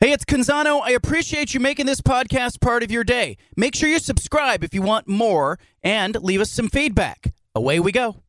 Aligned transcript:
Hey, 0.00 0.12
it's 0.12 0.24
Canzano. 0.24 0.80
I 0.80 0.92
appreciate 0.92 1.54
you 1.54 1.58
making 1.58 1.86
this 1.86 2.00
podcast 2.00 2.60
part 2.60 2.84
of 2.84 2.90
your 2.92 3.02
day. 3.02 3.36
Make 3.56 3.74
sure 3.74 3.88
you 3.88 3.98
subscribe 3.98 4.62
if 4.62 4.72
you 4.72 4.80
want 4.80 5.08
more 5.08 5.58
and 5.82 6.14
leave 6.22 6.40
us 6.40 6.52
some 6.52 6.68
feedback. 6.68 7.34
Away 7.52 7.80
we 7.80 7.90
go. 7.90 8.22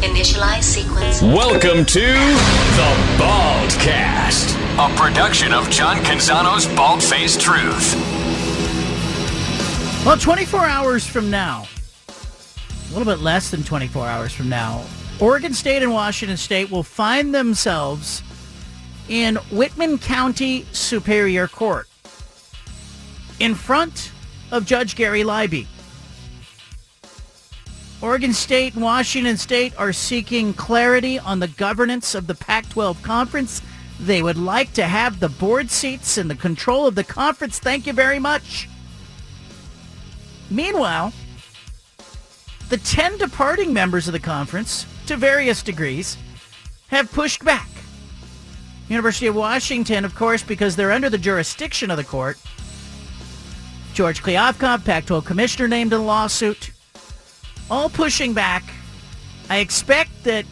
Initialize 0.00 0.62
sequence. 0.62 1.20
Welcome 1.20 1.84
to 1.84 2.00
the 2.00 2.96
Baldcast, 3.18 4.56
a 4.78 4.96
production 4.96 5.52
of 5.52 5.68
John 5.68 5.98
Canzano's 5.98 6.66
Bald 6.74 7.02
Faced 7.02 7.42
Truth. 7.42 7.94
Well, 10.06 10.16
24 10.16 10.64
hours 10.64 11.06
from 11.06 11.30
now, 11.30 11.66
a 12.08 12.94
little 12.96 13.04
bit 13.04 13.22
less 13.22 13.50
than 13.50 13.62
24 13.62 14.08
hours 14.08 14.32
from 14.32 14.48
now, 14.48 14.86
Oregon 15.20 15.52
State 15.52 15.82
and 15.82 15.92
Washington 15.92 16.38
State 16.38 16.70
will 16.70 16.82
find 16.82 17.34
themselves 17.34 18.22
in 19.08 19.36
Whitman 19.50 19.98
County 19.98 20.66
Superior 20.72 21.48
Court 21.48 21.88
in 23.40 23.54
front 23.54 24.12
of 24.50 24.66
Judge 24.66 24.94
Gary 24.94 25.22
Libey. 25.22 25.66
Oregon 28.00 28.32
State 28.32 28.74
and 28.74 28.82
Washington 28.82 29.36
State 29.36 29.72
are 29.78 29.92
seeking 29.92 30.52
clarity 30.54 31.18
on 31.18 31.38
the 31.38 31.48
governance 31.48 32.14
of 32.14 32.26
the 32.26 32.34
Pac-12 32.34 33.00
conference. 33.02 33.62
They 34.00 34.22
would 34.22 34.36
like 34.36 34.72
to 34.72 34.84
have 34.84 35.20
the 35.20 35.28
board 35.28 35.70
seats 35.70 36.18
and 36.18 36.28
the 36.28 36.34
control 36.34 36.86
of 36.86 36.96
the 36.96 37.04
conference. 37.04 37.60
Thank 37.60 37.86
you 37.86 37.92
very 37.92 38.18
much. 38.18 38.68
Meanwhile, 40.50 41.12
the 42.68 42.78
10 42.78 43.18
departing 43.18 43.72
members 43.72 44.08
of 44.08 44.12
the 44.12 44.18
conference, 44.18 44.86
to 45.06 45.16
various 45.16 45.62
degrees, 45.62 46.16
have 46.88 47.12
pushed 47.12 47.44
back. 47.44 47.68
University 48.92 49.26
of 49.26 49.34
Washington, 49.34 50.04
of 50.04 50.14
course, 50.14 50.42
because 50.42 50.76
they're 50.76 50.92
under 50.92 51.08
the 51.08 51.16
jurisdiction 51.16 51.90
of 51.90 51.96
the 51.96 52.04
court. 52.04 52.38
George 53.94 54.22
Kliavkoff, 54.22 54.84
Pac-12 54.84 55.24
commissioner, 55.24 55.66
named 55.66 55.94
in 55.94 56.04
lawsuit. 56.04 56.70
All 57.70 57.88
pushing 57.88 58.34
back. 58.34 58.62
I 59.48 59.58
expect 59.58 60.24
that 60.24 60.44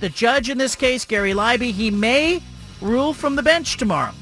the 0.00 0.08
judge 0.08 0.48
in 0.48 0.56
this 0.56 0.74
case, 0.74 1.04
Gary 1.04 1.34
Libey, 1.34 1.70
he 1.70 1.90
may 1.90 2.42
rule 2.80 3.12
from 3.12 3.36
the 3.36 3.42
bench 3.42 3.76
tomorrow. 3.76 4.14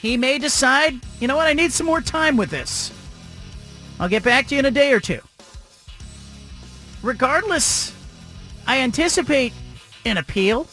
He 0.00 0.16
may 0.16 0.38
decide, 0.38 0.98
you 1.20 1.28
know 1.28 1.36
what, 1.36 1.46
I 1.46 1.52
need 1.52 1.72
some 1.72 1.86
more 1.86 2.00
time 2.00 2.38
with 2.38 2.48
this. 2.48 2.90
I'll 3.98 4.08
get 4.08 4.22
back 4.22 4.46
to 4.46 4.54
you 4.54 4.60
in 4.60 4.64
a 4.64 4.70
day 4.70 4.94
or 4.94 5.00
two. 5.00 5.20
Regardless, 7.02 7.94
I 8.66 8.80
anticipate 8.80 9.52
an 10.06 10.16
appeal. 10.16 10.66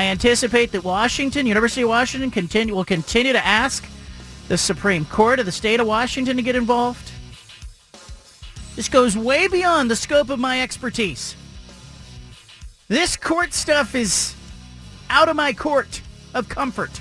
I 0.00 0.04
anticipate 0.04 0.72
that 0.72 0.82
Washington, 0.82 1.44
University 1.44 1.82
of 1.82 1.90
Washington, 1.90 2.30
continue, 2.30 2.74
will 2.74 2.86
continue 2.86 3.34
to 3.34 3.46
ask 3.46 3.86
the 4.48 4.56
Supreme 4.56 5.04
Court 5.04 5.38
of 5.38 5.44
the 5.44 5.52
state 5.52 5.78
of 5.78 5.86
Washington 5.86 6.38
to 6.38 6.42
get 6.42 6.56
involved. 6.56 7.12
This 8.76 8.88
goes 8.88 9.14
way 9.14 9.46
beyond 9.46 9.90
the 9.90 9.96
scope 9.96 10.30
of 10.30 10.38
my 10.38 10.62
expertise. 10.62 11.36
This 12.88 13.14
court 13.14 13.52
stuff 13.52 13.94
is 13.94 14.34
out 15.10 15.28
of 15.28 15.36
my 15.36 15.52
court 15.52 16.00
of 16.32 16.48
comfort. 16.48 16.98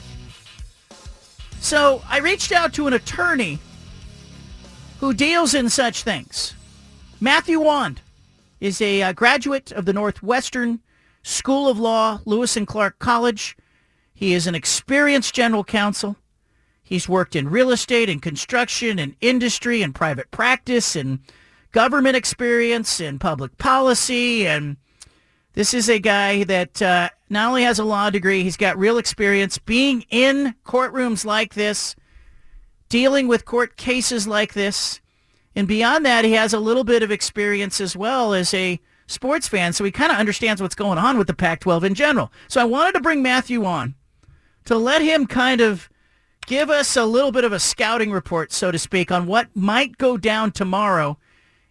So 1.62 2.04
I 2.10 2.18
reached 2.20 2.52
out 2.52 2.74
to 2.74 2.88
an 2.88 2.92
attorney 2.92 3.60
who 5.00 5.14
deals 5.14 5.54
in 5.54 5.70
such 5.70 6.04
things. 6.04 6.54
Matthew 7.22 7.62
Wand 7.62 8.02
is 8.60 8.82
a 8.82 9.04
uh, 9.04 9.14
graduate 9.14 9.72
of 9.72 9.86
the 9.86 9.94
Northwestern 9.94 10.82
School 11.24 11.68
of 11.68 11.80
Law, 11.80 12.22
Lewis 12.26 12.56
and 12.58 12.68
Clark 12.68 13.00
College. 13.00 13.58
He 14.14 14.34
is 14.34 14.48
an 14.48 14.56
experienced 14.56 15.34
general 15.34 15.64
counsel. 15.64 16.18
He's 16.84 17.08
worked 17.08 17.36
in 17.36 17.50
real 17.50 17.72
estate 17.72 18.10
and 18.10 18.22
construction 18.22 18.98
and 19.00 19.16
industry 19.22 19.82
and 19.82 19.94
private 19.94 20.32
practice 20.32 20.96
and 20.96 21.20
government 21.72 22.16
experience 22.16 23.00
and 23.00 23.22
public 23.22 23.58
policy. 23.58 24.48
And 24.48 24.78
this 25.54 25.74
is 25.74 25.90
a 25.90 26.00
guy 26.00 26.44
that 26.46 26.82
uh, 26.82 27.10
not 27.30 27.50
only 27.50 27.64
has 27.64 27.80
a 27.80 27.84
law 27.84 28.10
degree, 28.10 28.44
he's 28.44 28.58
got 28.58 28.78
real 28.78 28.98
experience 28.98 29.58
being 29.58 30.04
in 30.10 30.56
courtrooms 30.66 31.26
like 31.26 31.54
this, 31.54 31.96
dealing 32.90 33.28
with 33.28 33.46
court 33.46 33.78
cases 33.78 34.28
like 34.28 34.54
this. 34.54 35.00
And 35.56 35.68
beyond 35.68 36.06
that, 36.06 36.26
he 36.26 36.32
has 36.34 36.54
a 36.54 36.60
little 36.60 36.84
bit 36.84 37.04
of 37.04 37.12
experience 37.12 37.80
as 37.80 37.96
well 37.96 38.34
as 38.34 38.54
a 38.54 38.80
sports 39.10 39.48
fan, 39.48 39.74
so 39.74 39.84
he 39.84 39.92
kind 39.92 40.12
of 40.12 40.18
understands 40.18 40.62
what's 40.62 40.76
going 40.76 40.98
on 40.98 41.18
with 41.18 41.28
the 41.28 41.34
Pac-12 41.34 41.84
in 41.84 41.94
general. 41.96 42.32
So 42.48 42.62
I 42.62 42.66
wanted 42.66 42.94
to 42.94 43.02
bring 43.02 43.22
Matthew 43.22 43.66
on 43.66 43.96
to 44.66 44.78
let 44.78 45.02
him 45.02 45.26
kind 45.26 45.62
of 45.62 45.90
give 46.46 46.70
us 46.70 46.96
a 46.96 47.06
little 47.06 47.32
bit 47.32 47.44
of 47.44 47.52
a 47.52 47.60
scouting 47.60 48.12
report, 48.12 48.52
so 48.52 48.72
to 48.72 48.80
speak, 48.80 49.12
on 49.12 49.26
what 49.26 49.50
might 49.56 49.98
go 49.98 50.16
down 50.16 50.52
tomorrow 50.52 51.18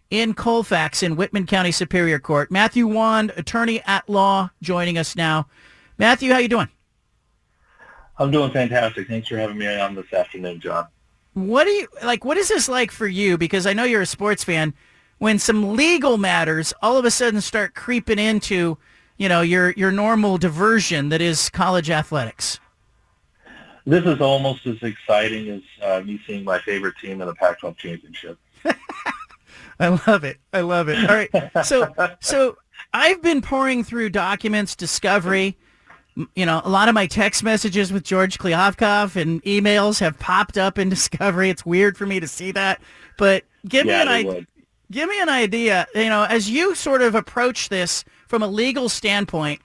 in 0.09 0.33
Colfax 0.33 1.01
in 1.01 1.15
Whitman 1.15 1.45
County 1.45 1.71
Superior 1.71 2.19
Court. 2.19 2.51
Matthew 2.51 2.87
Wand, 2.87 3.31
attorney 3.37 3.81
at 3.85 4.09
law, 4.09 4.49
joining 4.61 4.97
us 4.97 5.15
now. 5.15 5.47
Matthew, 5.97 6.31
how 6.31 6.39
you 6.39 6.47
doing? 6.47 6.69
I'm 8.17 8.31
doing 8.31 8.51
fantastic. 8.51 9.07
Thanks 9.07 9.29
for 9.29 9.37
having 9.37 9.57
me 9.57 9.67
on 9.79 9.95
this 9.95 10.11
afternoon, 10.11 10.59
John. 10.59 10.87
What 11.33 11.65
do 11.65 11.71
you 11.71 11.87
like? 12.03 12.25
What 12.25 12.37
is 12.37 12.49
this 12.49 12.67
like 12.67 12.91
for 12.91 13.07
you? 13.07 13.37
Because 13.37 13.65
I 13.65 13.73
know 13.73 13.83
you're 13.83 14.01
a 14.01 14.05
sports 14.05 14.43
fan 14.43 14.73
when 15.19 15.37
some 15.37 15.75
legal 15.75 16.17
matters 16.17 16.73
all 16.81 16.97
of 16.97 17.05
a 17.05 17.11
sudden 17.11 17.41
start 17.41 17.75
creeping 17.75 18.17
into, 18.17 18.77
you 19.17 19.29
know, 19.29 19.41
your 19.41 19.71
your 19.71 19.91
normal 19.91 20.37
diversion 20.37 21.09
that 21.09 21.21
is 21.21 21.49
college 21.49 21.89
athletics? 21.89 22.59
This 23.85 24.05
is 24.05 24.19
almost 24.21 24.65
as 24.65 24.81
exciting 24.81 25.49
as 25.49 25.61
uh, 25.81 26.03
me 26.03 26.19
seeing 26.25 26.43
my 26.43 26.59
favorite 26.59 26.95
team 27.01 27.21
in 27.21 27.27
the 27.27 27.33
Pac-12 27.35 27.77
championship. 27.77 28.37
I 29.79 29.87
love 30.07 30.23
it. 30.23 30.37
I 30.53 30.61
love 30.61 30.89
it. 30.89 31.09
All 31.09 31.15
right. 31.15 31.65
So 31.65 31.93
so 32.21 32.57
I've 32.93 33.21
been 33.21 33.41
pouring 33.41 33.83
through 33.83 34.09
documents, 34.09 34.75
discovery. 34.75 35.57
You 36.35 36.45
know, 36.45 36.61
a 36.63 36.69
lot 36.69 36.89
of 36.89 36.95
my 36.95 37.07
text 37.07 37.43
messages 37.43 37.93
with 37.93 38.03
George 38.03 38.39
Kliavkoff 38.39 39.15
and 39.15 39.41
emails 39.43 39.99
have 39.99 40.19
popped 40.19 40.57
up 40.57 40.77
in 40.77 40.89
Discovery. 40.89 41.49
It's 41.49 41.65
weird 41.65 41.97
for 41.97 42.05
me 42.05 42.19
to 42.19 42.27
see 42.27 42.51
that, 42.51 42.81
but 43.17 43.45
give 43.67 43.85
yeah, 43.85 43.97
me 43.97 44.01
an 44.01 44.07
idea 44.07 44.47
give 44.91 45.09
me 45.09 45.21
an 45.21 45.29
idea, 45.29 45.87
you 45.93 46.05
know, 46.05 46.23
as 46.23 46.49
you 46.49 46.75
sort 46.75 47.01
of 47.01 47.15
approach 47.15 47.69
this 47.69 48.03
from 48.27 48.41
a 48.41 48.47
legal 48.47 48.89
standpoint, 48.89 49.61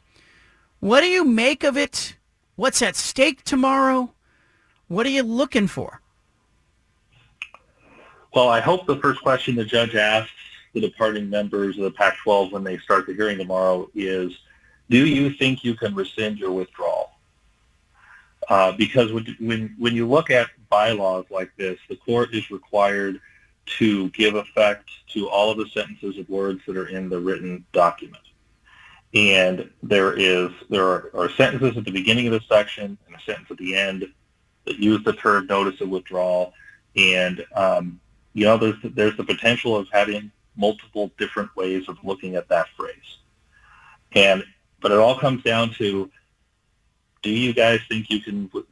what 0.81 1.01
do 1.01 1.07
you 1.07 1.25
make 1.25 1.65
of 1.65 1.77
it? 1.77 2.17
What's 2.57 2.83
at 2.83 2.97
stake 2.97 3.43
tomorrow? 3.43 4.13
What 4.89 5.07
are 5.07 5.11
you 5.11 5.23
looking 5.23 5.67
for? 5.67 6.01
Well, 8.35 8.49
I 8.49 8.61
hope 8.61 8.87
the 8.87 8.97
first 8.97 9.23
question 9.23 9.55
the 9.55 9.65
judge 9.65 9.95
asks 9.95 10.31
the 10.73 10.81
departing 10.81 11.31
members 11.31 11.79
of 11.79 11.85
the 11.85 11.91
Pac-12 11.93 12.53
when 12.53 12.65
they 12.65 12.79
start 12.79 13.07
the 13.07 13.15
hearing 13.15 13.39
tomorrow 13.39 13.89
is, 13.95 14.33
do 14.91 15.07
you 15.07 15.31
think 15.31 15.65
you 15.65 15.75
can 15.75 15.95
rescind 15.95 16.39
your 16.39 16.53
withdrawal? 16.53 17.13
Uh, 18.49 18.73
because 18.73 19.11
when, 19.13 19.37
when, 19.41 19.75
when 19.79 19.95
you 19.95 20.07
look 20.07 20.31
at 20.31 20.49
bylaws 20.69 21.25
like 21.31 21.51
this, 21.57 21.79
the 21.89 21.97
court 21.97 22.35
is 22.35 22.51
required– 22.51 23.21
to 23.67 24.11
give 24.11 24.35
effect 24.35 24.91
to 25.09 25.29
all 25.29 25.51
of 25.51 25.59
the 25.59 25.69
sentences 25.69 26.19
of 26.19 26.29
words 26.29 26.61
that 26.67 26.77
are 26.77 26.89
in 26.89 27.09
the 27.09 27.19
written 27.19 27.65
document. 27.73 28.23
And 29.15 29.71
there 29.83 30.15
is 30.15 30.51
there 30.71 30.85
are, 30.85 31.11
are 31.15 31.31
sentences 31.31 31.77
at 31.77 31.85
the 31.85 31.93
beginning 31.93 32.27
of 32.27 32.33
the 32.33 32.41
section 32.49 32.99
and 33.07 33.17
a 33.17 33.21
sentence 33.21 33.49
at 33.51 33.59
the 33.59 33.77
end 33.77 34.07
that 34.65 34.79
use 34.79 35.03
the 35.05 35.13
term 35.13 35.47
notice 35.47 35.81
of 35.81 35.89
withdrawal. 35.89 36.53
And 36.97 37.45
um, 37.55 38.01
you 38.33 38.45
know, 38.45 38.59
there's 38.59 38.77
there's 38.83 39.17
the 39.17 39.25
potential 39.25 39.77
of 39.77 39.89
having 39.93 40.31
multiple 40.57 41.11
different 41.19 41.55
ways 41.57 41.89
of 41.89 41.97
looking 42.03 42.35
at 42.35 42.49
that 42.49 42.67
phrase. 42.77 43.19
And 44.13 44.45
but 44.81 44.93
it 44.93 44.99
all 44.99 45.19
comes 45.19 45.43
down 45.43 45.73
to, 45.75 46.11
do 47.23 47.31
you 47.31 47.55
guys 47.55 47.81
think 47.89 48.11
you 48.11 48.21
can 48.21 48.49
w- 48.49 48.67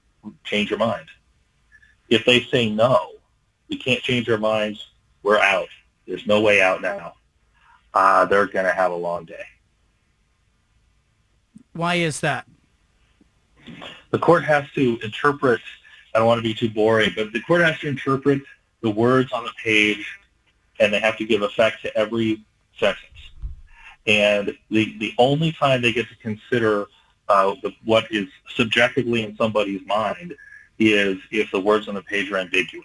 change 0.45 0.69
your 0.69 0.79
mind? 0.79 1.07
If 2.11 2.27
they 2.27 2.43
say 2.43 2.69
no, 2.69 3.13
we 3.73 3.79
can't 3.79 4.03
change 4.03 4.29
our 4.29 4.37
minds. 4.37 4.91
We're 5.23 5.39
out. 5.39 5.69
There's 6.07 6.27
no 6.27 6.43
way 6.43 6.61
out 6.61 6.83
now. 6.83 7.15
Uh, 7.95 8.27
they're 8.27 8.47
going 8.47 8.67
to 8.67 8.73
have 8.73 8.93
a 8.93 8.97
long 8.97 9.25
day. 9.25 9.45
Why 11.73 11.95
is 11.95 12.21
that? 12.21 12.47
The 14.11 14.19
court 14.19 14.45
has 14.45 14.71
to 14.75 14.99
interpret, 15.03 15.63
I 16.15 16.19
don't 16.19 16.27
want 16.27 16.39
to 16.39 16.43
be 16.43 16.53
too 16.53 16.69
boring, 16.69 17.13
but 17.17 17.33
the 17.33 17.41
court 17.41 17.63
has 17.63 17.79
to 17.79 17.89
interpret 17.89 18.43
the 18.83 18.91
words 18.91 19.33
on 19.33 19.45
the 19.45 19.53
page 19.65 20.19
and 20.79 20.93
they 20.93 21.01
have 21.01 21.17
to 21.17 21.25
give 21.25 21.41
effect 21.41 21.81
to 21.81 21.97
every 21.97 22.45
sentence. 22.79 23.01
And 24.07 24.55
the, 24.69 24.99
the 24.99 25.15
only 25.17 25.53
time 25.53 25.81
they 25.81 25.95
get 25.95 26.09
to 26.11 26.17
consider 26.17 26.89
uh, 27.31 27.55
the, 27.63 27.73
what 27.87 28.05
is 28.11 28.29
subjectively 28.55 29.23
in 29.23 29.35
somebody's 29.37 29.81
mind 29.87 30.35
is 30.79 31.17
if 31.31 31.51
the 31.53 31.61
words 31.61 31.89
on 31.89 31.95
the 31.95 32.03
page 32.03 32.31
are 32.31 32.37
ambiguous 32.37 32.85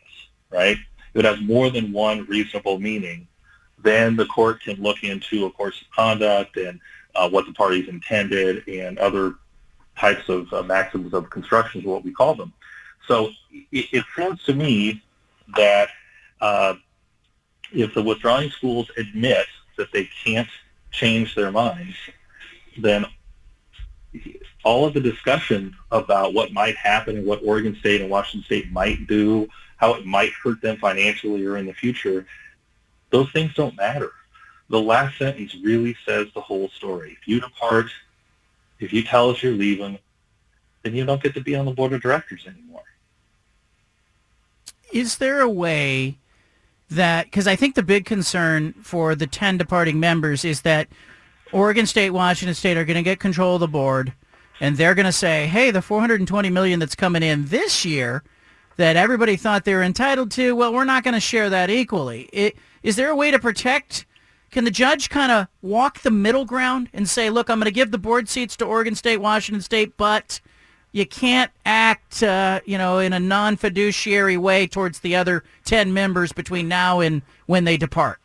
right? 0.50 0.78
If 1.14 1.20
it 1.20 1.26
has 1.26 1.42
more 1.42 1.70
than 1.70 1.92
one 1.92 2.26
reasonable 2.26 2.80
meaning, 2.80 3.28
then 3.84 4.16
the 4.16 4.26
court 4.26 4.62
can 4.62 4.82
look 4.82 5.04
into 5.04 5.46
a 5.46 5.52
course 5.52 5.82
of 5.82 5.90
conduct 5.92 6.58
and 6.58 6.80
uh, 7.16 7.30
what 7.30 7.46
the 7.46 7.54
parties 7.54 7.88
intended 7.88 8.68
and 8.68 8.98
other 9.00 9.36
types 9.98 10.30
of 10.30 10.52
uh, 10.54 10.64
maxims 10.64 11.14
of 11.14 11.30
construction 11.30 11.82
is 11.82 11.88
what 11.88 12.04
we 12.04 12.12
call 12.12 12.36
them. 12.36 12.54
So 13.08 13.30
it, 13.72 13.88
it 13.92 14.06
seems 14.16 14.44
to 14.44 14.54
me 14.54 15.02
that 15.56 15.90
uh, 16.42 16.76
if 17.72 17.94
the 17.94 18.04
withdrawing 18.04 18.50
schools 18.52 18.90
admit 18.98 19.48
that 19.78 19.92
they 19.92 20.10
can't 20.24 20.50
change 20.92 21.36
their 21.36 21.52
minds, 21.52 21.96
then 22.78 23.06
all 24.64 24.86
of 24.86 24.94
the 24.94 25.00
discussion 25.00 25.76
about 25.92 26.34
what 26.34 26.52
might 26.52 26.76
happen 26.76 27.18
and 27.18 27.26
what 27.26 27.42
Oregon 27.44 27.76
State 27.80 28.02
and 28.02 28.10
Washington 28.10 28.46
State 28.46 28.72
might 28.72 29.08
do, 29.08 29.48
how 29.78 29.94
it 29.94 30.06
might 30.06 30.34
hurt 30.34 30.62
them 30.62 30.78
financially 30.78 31.46
or 31.46 31.58
in 31.58 31.66
the 31.66 31.74
future, 31.74 32.26
those 33.10 33.32
things 33.32 33.54
don't 33.56 33.76
matter. 33.78 34.12
The 34.70 34.82
last 34.82 35.18
sentence 35.18 35.56
really 35.64 35.96
says 36.06 36.28
the 36.34 36.42
whole 36.42 36.70
story. 36.70 37.18
If 37.20 37.28
you 37.28 37.40
depart, 37.40 37.88
if 38.80 38.92
you 38.92 39.04
tell 39.04 39.30
us 39.30 39.42
you're 39.42 39.54
leaving, 39.54 39.98
then 40.84 40.94
you 40.94 41.06
don't 41.06 41.24
get 41.24 41.34
to 41.36 41.42
be 41.42 41.56
on 41.56 41.66
the 41.66 41.72
board 41.72 41.94
of 41.94 42.02
directors 42.02 42.46
anymore. 42.46 42.84
Is 44.92 45.18
there 45.18 45.40
a 45.42 45.50
way 45.50 46.18
that, 46.90 47.26
because 47.26 47.48
I 47.48 47.56
think 47.56 47.76
the 47.76 47.84
big 47.84 48.06
concern 48.06 48.74
for 48.82 49.16
the 49.16 49.28
10 49.28 49.58
departing 49.58 50.00
members 50.00 50.44
is 50.44 50.62
that 50.62 50.88
Oregon 51.52 51.86
State, 51.86 52.12
Washington 52.12 52.56
State 52.56 52.78
are 52.78 52.86
going 52.86 52.96
to 52.96 53.04
get 53.04 53.20
control 53.20 53.56
of 53.56 53.62
the 53.62 53.68
board, 53.68 54.14
and 54.60 54.76
they're 54.76 54.96
going 54.96 55.06
to 55.06 55.12
say, 55.12 55.48
hey, 55.48 55.72
the 55.72 55.82
420 55.82 56.50
million 56.50 56.80
that's 56.80 56.96
coming 56.96 57.24
in 57.24 57.46
this 57.48 57.86
year 57.86 58.24
that 58.78 58.96
everybody 58.96 59.36
thought 59.36 59.66
they 59.66 59.74
were 59.74 59.84
entitled 59.84 60.32
to, 60.32 60.56
well, 60.56 60.74
we're 60.74 60.86
not 60.86 61.04
going 61.04 61.14
to 61.14 61.20
share 61.20 61.50
that 61.50 61.70
equally. 61.70 62.30
It, 62.32 62.56
is 62.84 62.96
there 62.96 63.10
a 63.10 63.16
way 63.16 63.32
to 63.32 63.40
protect? 63.40 64.06
Can 64.52 64.64
the 64.64 64.72
judge 64.72 65.10
kind 65.10 65.32
of 65.32 65.48
walk 65.62 66.00
the 66.00 66.12
middle 66.12 66.46
ground 66.46 66.90
and 66.94 67.10
say, 67.10 67.30
look, 67.30 67.50
I'm 67.50 67.60
going 67.60 67.66
to 67.66 67.72
give 67.72 67.92
the 67.92 67.98
board 67.98 68.30
seats 68.30 68.56
to 68.58 68.66
Oregon 68.66 68.96
State, 68.96 69.18
Washington 69.18 69.62
State, 69.62 69.98
but 69.98 70.40
you 70.92 71.06
can't 71.06 71.52
act, 71.66 72.24
uh, 72.24 72.62
you 72.66 72.78
know, 72.78 73.00
in 73.00 73.14
a 73.14 73.20
non-fiduciary 73.20 74.38
way 74.38 74.68
towards 74.68 75.00
the 75.00 75.16
other 75.16 75.44
10 75.66 75.92
members 75.92 76.32
between 76.32 76.68
now 76.68 77.00
and 77.00 77.24
when 77.48 77.66
they 77.66 77.78
depart? 77.78 78.20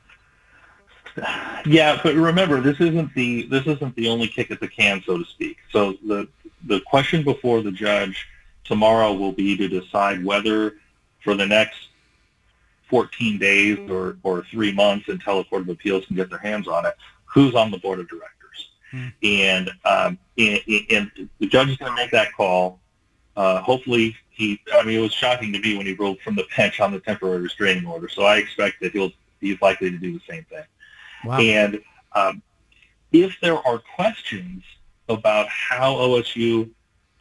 Yeah, 1.65 2.01
but 2.03 2.15
remember, 2.15 2.61
this 2.61 2.81
isn't 2.81 3.15
the 3.15 3.47
this 3.47 3.67
isn't 3.67 3.95
the 3.95 4.09
only 4.09 4.27
kick 4.27 4.51
at 4.51 4.61
the 4.61 4.67
can, 4.67 5.03
so 5.07 5.19
to 5.19 5.25
speak. 5.25 5.59
So 5.71 5.93
the 6.05 6.27
the 6.65 6.81
question 6.81 7.23
before 7.23 7.63
the 7.63 7.71
judge 7.71 8.27
tomorrow 8.65 9.13
will 9.13 9.33
be 9.33 9.57
to 9.57 9.69
decide 9.69 10.25
whether 10.25 10.75
for 11.23 11.35
the 11.35 11.47
next 11.47 11.89
14 12.89 13.39
days 13.39 13.79
or, 13.91 14.19
or 14.23 14.45
three 14.51 14.73
months 14.73 15.09
until 15.09 15.41
a 15.41 15.45
court 15.45 15.63
of 15.63 15.69
appeals 15.71 16.05
can 16.07 16.17
get 16.17 16.29
their 16.29 16.39
hands 16.39 16.69
on 16.69 16.85
it, 16.85 16.95
who's 17.25 17.55
on 17.55 17.71
the 17.71 17.79
board 17.79 18.01
of 18.01 18.09
directors. 18.09 18.71
Hmm. 18.91 19.09
And, 19.23 19.71
um, 19.85 20.19
and, 20.37 20.61
and 20.91 21.29
the 21.39 21.47
judge 21.47 21.71
is 21.71 21.77
going 21.79 21.93
to 21.93 21.97
make 21.97 22.11
that 22.11 22.33
call. 22.35 22.81
Uh, 23.35 23.63
hopefully 23.63 24.15
he, 24.29 24.61
I 24.75 24.83
mean, 24.83 24.99
it 24.99 25.03
was 25.03 25.15
shocking 25.15 25.53
to 25.55 25.59
me 25.59 25.77
when 25.77 25.87
he 25.87 25.95
ruled 25.95 26.21
from 26.21 26.35
the 26.35 26.45
bench 26.57 26.81
on 26.81 26.93
the 26.93 27.01
temporary 27.01 27.41
restraining 27.41 27.87
order. 27.87 28.09
So 28.09 28.25
I 28.25 28.37
expect 28.37 28.81
that 28.83 28.93
he'll, 28.93 29.13
he's 29.41 29.61
likely 29.63 29.91
to 29.91 29.97
do 29.97 30.13
the 30.13 30.23
same 30.29 30.45
thing. 30.45 30.65
Wow. 31.25 31.39
And 31.39 31.81
um, 32.15 32.43
if 33.13 33.39
there 33.41 33.57
are 33.67 33.83
questions 33.97 34.65
about 35.09 35.49
how 35.49 35.95
OSU 35.95 36.69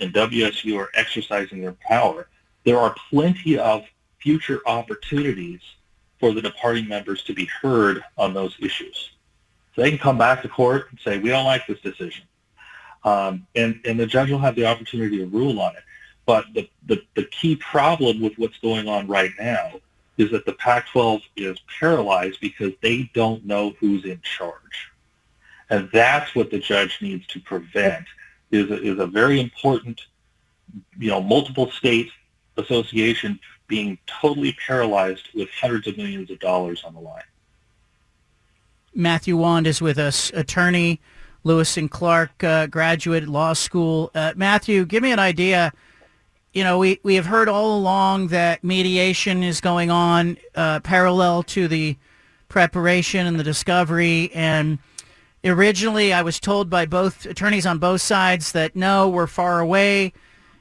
and 0.01 0.13
WSU 0.13 0.77
are 0.79 0.89
exercising 0.95 1.61
their 1.61 1.75
power, 1.87 2.27
there 2.65 2.79
are 2.79 2.95
plenty 3.09 3.57
of 3.57 3.85
future 4.19 4.61
opportunities 4.65 5.61
for 6.19 6.33
the 6.33 6.41
departing 6.41 6.87
members 6.87 7.23
to 7.23 7.33
be 7.33 7.45
heard 7.45 8.03
on 8.17 8.33
those 8.33 8.55
issues. 8.59 9.11
So 9.75 9.81
they 9.81 9.89
can 9.89 9.99
come 9.99 10.17
back 10.17 10.41
to 10.41 10.49
court 10.49 10.87
and 10.91 10.99
say, 10.99 11.17
we 11.17 11.29
don't 11.29 11.45
like 11.45 11.65
this 11.65 11.79
decision. 11.79 12.25
Um, 13.03 13.47
and, 13.55 13.79
and 13.85 13.99
the 13.99 14.05
judge 14.05 14.29
will 14.29 14.37
have 14.39 14.55
the 14.55 14.65
opportunity 14.65 15.17
to 15.19 15.25
rule 15.25 15.59
on 15.59 15.75
it. 15.75 15.83
But 16.25 16.45
the, 16.53 16.69
the, 16.85 17.01
the 17.15 17.25
key 17.25 17.55
problem 17.55 18.21
with 18.21 18.37
what's 18.37 18.59
going 18.59 18.87
on 18.87 19.07
right 19.07 19.31
now 19.39 19.79
is 20.17 20.29
that 20.31 20.45
the 20.45 20.53
Pac-12 20.53 21.21
is 21.35 21.57
paralyzed 21.79 22.39
because 22.41 22.73
they 22.81 23.09
don't 23.13 23.45
know 23.45 23.71
who's 23.79 24.05
in 24.05 24.21
charge. 24.21 24.91
And 25.71 25.89
that's 25.91 26.35
what 26.35 26.51
the 26.51 26.59
judge 26.59 26.99
needs 27.01 27.25
to 27.27 27.39
prevent 27.39 28.05
is 28.51 28.69
a, 28.69 28.81
is 28.81 28.99
a 28.99 29.07
very 29.07 29.39
important, 29.39 30.01
you 30.97 31.09
know, 31.09 31.21
multiple 31.21 31.71
state 31.71 32.11
association 32.57 33.39
being 33.67 33.97
totally 34.05 34.55
paralyzed 34.65 35.29
with 35.33 35.49
hundreds 35.49 35.87
of 35.87 35.97
millions 35.97 36.29
of 36.29 36.39
dollars 36.39 36.83
on 36.83 36.93
the 36.93 36.99
line. 36.99 37.23
Matthew 38.93 39.37
Wand 39.37 39.67
is 39.67 39.81
with 39.81 39.97
us, 39.97 40.31
attorney, 40.33 40.99
Lewis 41.43 41.77
and 41.77 41.89
Clark 41.89 42.43
uh, 42.43 42.67
graduate 42.67 43.27
law 43.27 43.53
school. 43.53 44.11
Uh, 44.13 44.33
Matthew, 44.35 44.85
give 44.85 45.01
me 45.01 45.11
an 45.11 45.19
idea. 45.19 45.71
You 46.53 46.63
know, 46.63 46.77
we, 46.77 46.99
we 47.01 47.15
have 47.15 47.25
heard 47.25 47.47
all 47.47 47.77
along 47.77 48.27
that 48.27 48.63
mediation 48.63 49.41
is 49.41 49.61
going 49.61 49.89
on 49.89 50.37
uh, 50.53 50.81
parallel 50.81 51.43
to 51.43 51.67
the 51.67 51.95
preparation 52.49 53.25
and 53.25 53.39
the 53.39 53.43
discovery. 53.43 54.29
And 54.33 54.77
originally 55.43 56.13
I 56.13 56.21
was 56.21 56.39
told 56.39 56.69
by 56.69 56.85
both 56.85 57.25
attorneys 57.25 57.65
on 57.65 57.79
both 57.79 58.01
sides 58.01 58.51
that 58.51 58.75
no, 58.75 59.09
we're 59.09 59.27
far 59.27 59.59
away. 59.59 60.13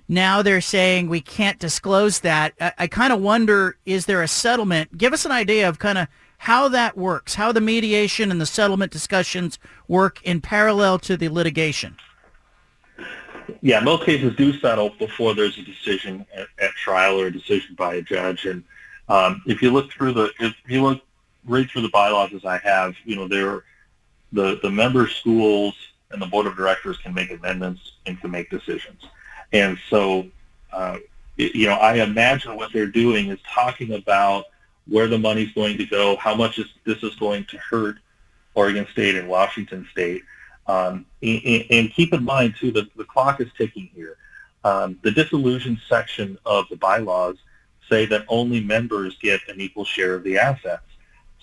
Now 0.08 0.42
they're 0.42 0.60
saying 0.60 1.08
we 1.08 1.20
can't 1.20 1.58
disclose 1.58 2.20
that. 2.20 2.54
I, 2.60 2.72
I 2.78 2.86
kind 2.86 3.12
of 3.12 3.20
wonder, 3.20 3.76
is 3.86 4.06
there 4.06 4.22
a 4.22 4.28
settlement? 4.28 4.98
Give 4.98 5.12
us 5.12 5.24
an 5.24 5.32
idea 5.32 5.68
of 5.68 5.78
kind 5.78 5.98
of 5.98 6.08
how 6.38 6.68
that 6.68 6.96
works, 6.96 7.34
how 7.34 7.52
the 7.52 7.60
mediation 7.60 8.30
and 8.30 8.40
the 8.40 8.46
settlement 8.46 8.90
discussions 8.90 9.58
work 9.88 10.22
in 10.22 10.40
parallel 10.40 10.98
to 11.00 11.16
the 11.16 11.28
litigation. 11.28 11.96
Yeah, 13.60 13.80
most 13.80 14.04
cases 14.04 14.34
do 14.36 14.58
settle 14.58 14.90
before 14.98 15.34
there's 15.34 15.58
a 15.58 15.62
decision 15.62 16.24
at, 16.34 16.46
at 16.58 16.70
trial 16.72 17.20
or 17.20 17.26
a 17.26 17.32
decision 17.32 17.74
by 17.74 17.96
a 17.96 18.02
judge. 18.02 18.46
And 18.46 18.64
um, 19.08 19.42
if 19.46 19.60
you 19.60 19.70
look 19.70 19.92
through 19.92 20.14
the, 20.14 20.30
if 20.40 20.54
you 20.66 20.82
look 20.82 21.02
read 21.44 21.70
through 21.70 21.82
the 21.82 21.90
bylaws 21.90 22.32
as 22.34 22.44
I 22.44 22.58
have, 22.58 22.94
you 23.04 23.16
know, 23.16 23.28
there, 23.28 23.64
the 24.32 24.58
the 24.62 24.70
member 24.70 25.08
schools 25.08 25.74
and 26.10 26.20
the 26.20 26.26
board 26.26 26.46
of 26.46 26.56
directors 26.56 26.96
can 26.98 27.14
make 27.14 27.30
amendments 27.30 27.92
and 28.06 28.20
can 28.20 28.30
make 28.30 28.50
decisions. 28.50 29.02
And 29.52 29.78
so, 29.88 30.26
uh, 30.72 30.98
you 31.36 31.66
know, 31.66 31.74
I 31.74 31.94
imagine 31.94 32.56
what 32.56 32.72
they're 32.72 32.86
doing 32.86 33.28
is 33.28 33.38
talking 33.48 33.94
about 33.94 34.46
where 34.88 35.06
the 35.06 35.18
money's 35.18 35.52
going 35.52 35.78
to 35.78 35.86
go, 35.86 36.16
how 36.16 36.34
much 36.34 36.58
is, 36.58 36.66
this 36.84 37.02
is 37.02 37.14
going 37.16 37.44
to 37.46 37.58
hurt 37.58 37.96
Oregon 38.54 38.86
State 38.92 39.14
and 39.14 39.28
Washington 39.28 39.86
State. 39.92 40.22
Um, 40.66 41.06
and, 41.22 41.64
and, 41.70 41.92
keep 41.92 42.12
in 42.12 42.24
mind, 42.24 42.54
too, 42.58 42.70
that 42.72 42.94
the 42.96 43.04
clock 43.04 43.40
is 43.40 43.48
ticking 43.56 43.90
here. 43.94 44.16
Um, 44.62 44.98
the 45.02 45.10
dissolution 45.10 45.80
section 45.88 46.38
of 46.44 46.66
the 46.68 46.76
bylaws 46.76 47.37
say 47.88 48.06
that 48.06 48.25
only 48.28 48.60
members 48.60 49.16
get 49.18 49.40
an 49.49 49.60
equal 49.60 49.84
share 49.84 50.14
of 50.14 50.22
the 50.22 50.38
assets. 50.38 50.82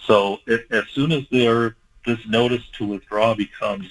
So 0.06 0.38
it, 0.46 0.67
as 0.72 0.88
soon 0.89 1.12
as 1.12 1.24
there, 1.32 1.75
this 2.08 2.26
notice 2.28 2.64
to 2.78 2.88
withdraw 2.88 3.36
becomes 3.36 3.88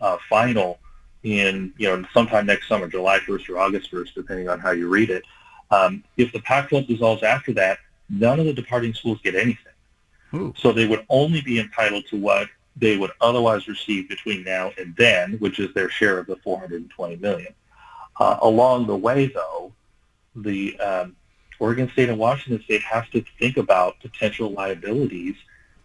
uh, 0.00 0.16
final, 0.28 0.80
in 1.22 1.72
you 1.76 1.86
know 1.86 2.04
sometime 2.12 2.46
next 2.46 2.66
summer, 2.66 2.88
July 2.88 3.18
1st 3.18 3.48
or 3.50 3.58
August 3.58 3.92
1st, 3.92 4.14
depending 4.14 4.48
on 4.48 4.58
how 4.58 4.70
you 4.70 4.88
read 4.88 5.10
it. 5.10 5.22
Um, 5.70 6.02
if 6.16 6.32
the 6.32 6.40
Pac-12 6.40 6.88
dissolves 6.88 7.22
after 7.22 7.52
that, 7.52 7.78
none 8.08 8.40
of 8.40 8.46
the 8.46 8.52
departing 8.52 8.94
schools 8.94 9.20
get 9.22 9.34
anything. 9.34 9.72
Ooh. 10.34 10.52
So 10.56 10.72
they 10.72 10.86
would 10.86 11.04
only 11.08 11.42
be 11.42 11.60
entitled 11.60 12.06
to 12.08 12.16
what 12.16 12.48
they 12.76 12.96
would 12.96 13.10
otherwise 13.20 13.68
receive 13.68 14.08
between 14.08 14.42
now 14.42 14.72
and 14.78 14.96
then, 14.96 15.34
which 15.34 15.58
is 15.58 15.72
their 15.74 15.90
share 15.90 16.18
of 16.18 16.26
the 16.26 16.36
420 16.36 17.16
million. 17.16 17.52
Uh, 18.18 18.38
along 18.42 18.86
the 18.86 18.96
way, 18.96 19.26
though, 19.26 19.72
the 20.34 20.78
um, 20.80 21.16
Oregon 21.58 21.90
State 21.92 22.08
and 22.08 22.18
Washington 22.18 22.62
State 22.64 22.82
have 22.82 23.10
to 23.10 23.24
think 23.38 23.56
about 23.56 24.00
potential 24.00 24.50
liabilities 24.50 25.36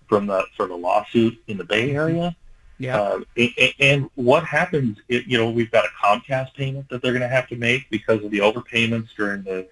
from 0.07 0.27
the 0.27 0.45
for 0.55 0.67
the 0.67 0.75
lawsuit 0.75 1.41
in 1.47 1.57
the 1.57 1.63
Bay 1.63 1.91
Area 1.91 2.35
yeah. 2.77 2.99
Uh, 2.99 3.19
and, 3.37 3.73
and, 3.79 4.09
what 4.15 4.43
happens? 4.43 4.97
If, 5.07 5.27
you 5.27 5.37
know, 5.37 5.49
we've 5.49 5.71
got 5.71 5.85
a 5.85 6.05
Comcast 6.05 6.53
payment 6.55 6.89
that 6.89 7.01
they're 7.01 7.13
going 7.13 7.21
to 7.21 7.27
have 7.27 7.47
to 7.49 7.55
make 7.55 7.89
because 7.89 8.23
of 8.23 8.31
the 8.31 8.39
overpayments 8.39 9.09
during 9.15 9.43
the, 9.43 9.67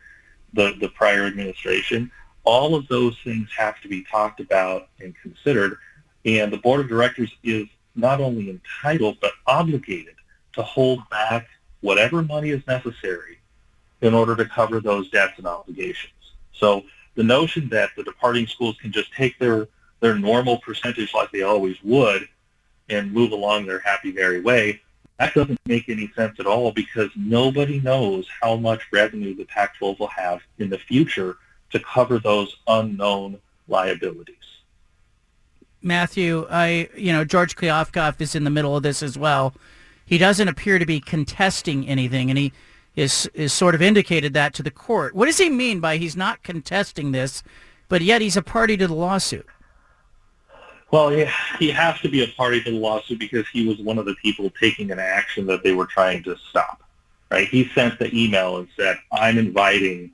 the 0.54 0.76
the 0.80 0.90
prior 0.90 1.26
administration. 1.26 2.12
All 2.46 2.76
of 2.76 2.88
those 2.88 3.18
things 3.24 3.50
have 3.58 3.80
to 3.82 3.88
be 3.88 4.04
talked 4.04 4.40
about 4.40 4.90
and 5.02 5.14
considered, 5.22 5.78
and 6.26 6.52
the 6.52 6.58
board 6.58 6.80
of 6.80 6.88
directors 6.88 7.32
is 7.44 7.68
not 7.96 8.22
only 8.22 8.50
entitled 8.50 9.18
but 9.22 9.34
obligated 9.48 10.16
to 10.54 10.64
hold 10.64 11.08
back 11.10 11.48
whatever 11.82 12.22
money 12.22 12.50
is 12.50 12.66
necessary 12.68 13.40
in 14.02 14.14
order 14.14 14.36
to 14.36 14.46
cover 14.46 14.80
those 14.80 15.10
debts 15.10 15.38
and 15.38 15.48
obligations. 15.48 16.14
So 16.54 16.84
the 17.16 17.24
notion 17.24 17.70
that 17.70 17.92
the 17.96 18.04
departing 18.04 18.48
schools 18.48 18.78
can 18.82 18.92
just 18.92 19.14
take 19.14 19.38
their 19.40 19.68
their 20.04 20.20
normal 20.20 20.58
percentage 20.58 21.14
like 21.14 21.32
they 21.32 21.44
always 21.44 21.78
would 21.82 22.28
and 22.90 23.14
move 23.14 23.32
along 23.32 23.66
their 23.66 23.80
happy 23.80 24.12
merry 24.12 24.42
way, 24.42 24.82
that 25.18 25.34
doesn't 25.34 25.58
make 25.66 25.88
any 25.88 26.12
sense 26.14 26.38
at 26.42 26.46
all 26.46 26.74
because 26.74 27.10
nobody 27.16 27.80
knows 27.80 28.28
how 28.42 28.58
much 28.58 28.82
revenue 28.92 29.34
the 29.34 29.46
Pac-12 29.46 29.98
will 29.98 30.08
have 30.08 30.42
in 30.60 30.70
the 30.70 30.78
future 30.78 31.38
to 31.72 31.80
cover 31.80 32.20
those 32.20 32.54
unknown 32.68 33.40
liabilities. 33.70 34.36
Matthew, 35.82 36.48
I 36.50 36.90
you 36.98 37.14
know 37.14 37.24
George 37.24 37.56
Kliavkoff 37.56 38.20
is 38.20 38.36
in 38.36 38.44
the 38.44 38.50
middle 38.50 38.76
of 38.76 38.84
this 38.84 39.02
as 39.02 39.18
well. 39.18 39.54
he 40.06 40.18
doesn't 40.18 40.50
appear 40.50 40.80
to 40.80 40.86
be 40.86 41.00
contesting 41.00 41.88
anything, 41.88 42.30
and 42.30 42.38
he 42.38 42.52
is 42.98 43.30
is 43.34 43.54
sort 43.54 43.74
of 43.74 43.82
indicated 43.82 44.34
that 44.34 44.54
to 44.56 44.64
the 44.64 44.72
court. 44.72 45.16
What 45.16 45.28
does 45.28 45.38
he 45.38 45.50
mean 45.50 45.80
by 45.80 45.96
he's 45.96 46.18
not 46.18 46.44
contesting 46.44 47.14
this, 47.14 47.42
but 47.88 48.02
yet 48.02 48.22
he's 48.22 48.36
a 48.36 48.42
party 48.42 48.76
to 48.78 48.88
the 48.88 48.94
lawsuit? 48.94 49.48
Well, 50.94 51.10
he, 51.10 51.26
he 51.58 51.72
has 51.72 52.00
to 52.02 52.08
be 52.08 52.24
a 52.24 52.28
party 52.28 52.62
to 52.62 52.70
the 52.70 52.78
lawsuit 52.78 53.18
because 53.18 53.48
he 53.48 53.66
was 53.68 53.80
one 53.80 53.98
of 53.98 54.06
the 54.06 54.14
people 54.22 54.52
taking 54.52 54.92
an 54.92 55.00
action 55.00 55.48
that 55.48 55.64
they 55.64 55.72
were 55.72 55.88
trying 55.88 56.22
to 56.22 56.38
stop. 56.52 56.84
Right? 57.32 57.48
He 57.48 57.68
sent 57.70 57.98
the 57.98 58.16
email 58.16 58.58
and 58.58 58.68
said, 58.78 59.00
"I'm 59.12 59.40
inviting 59.40 60.12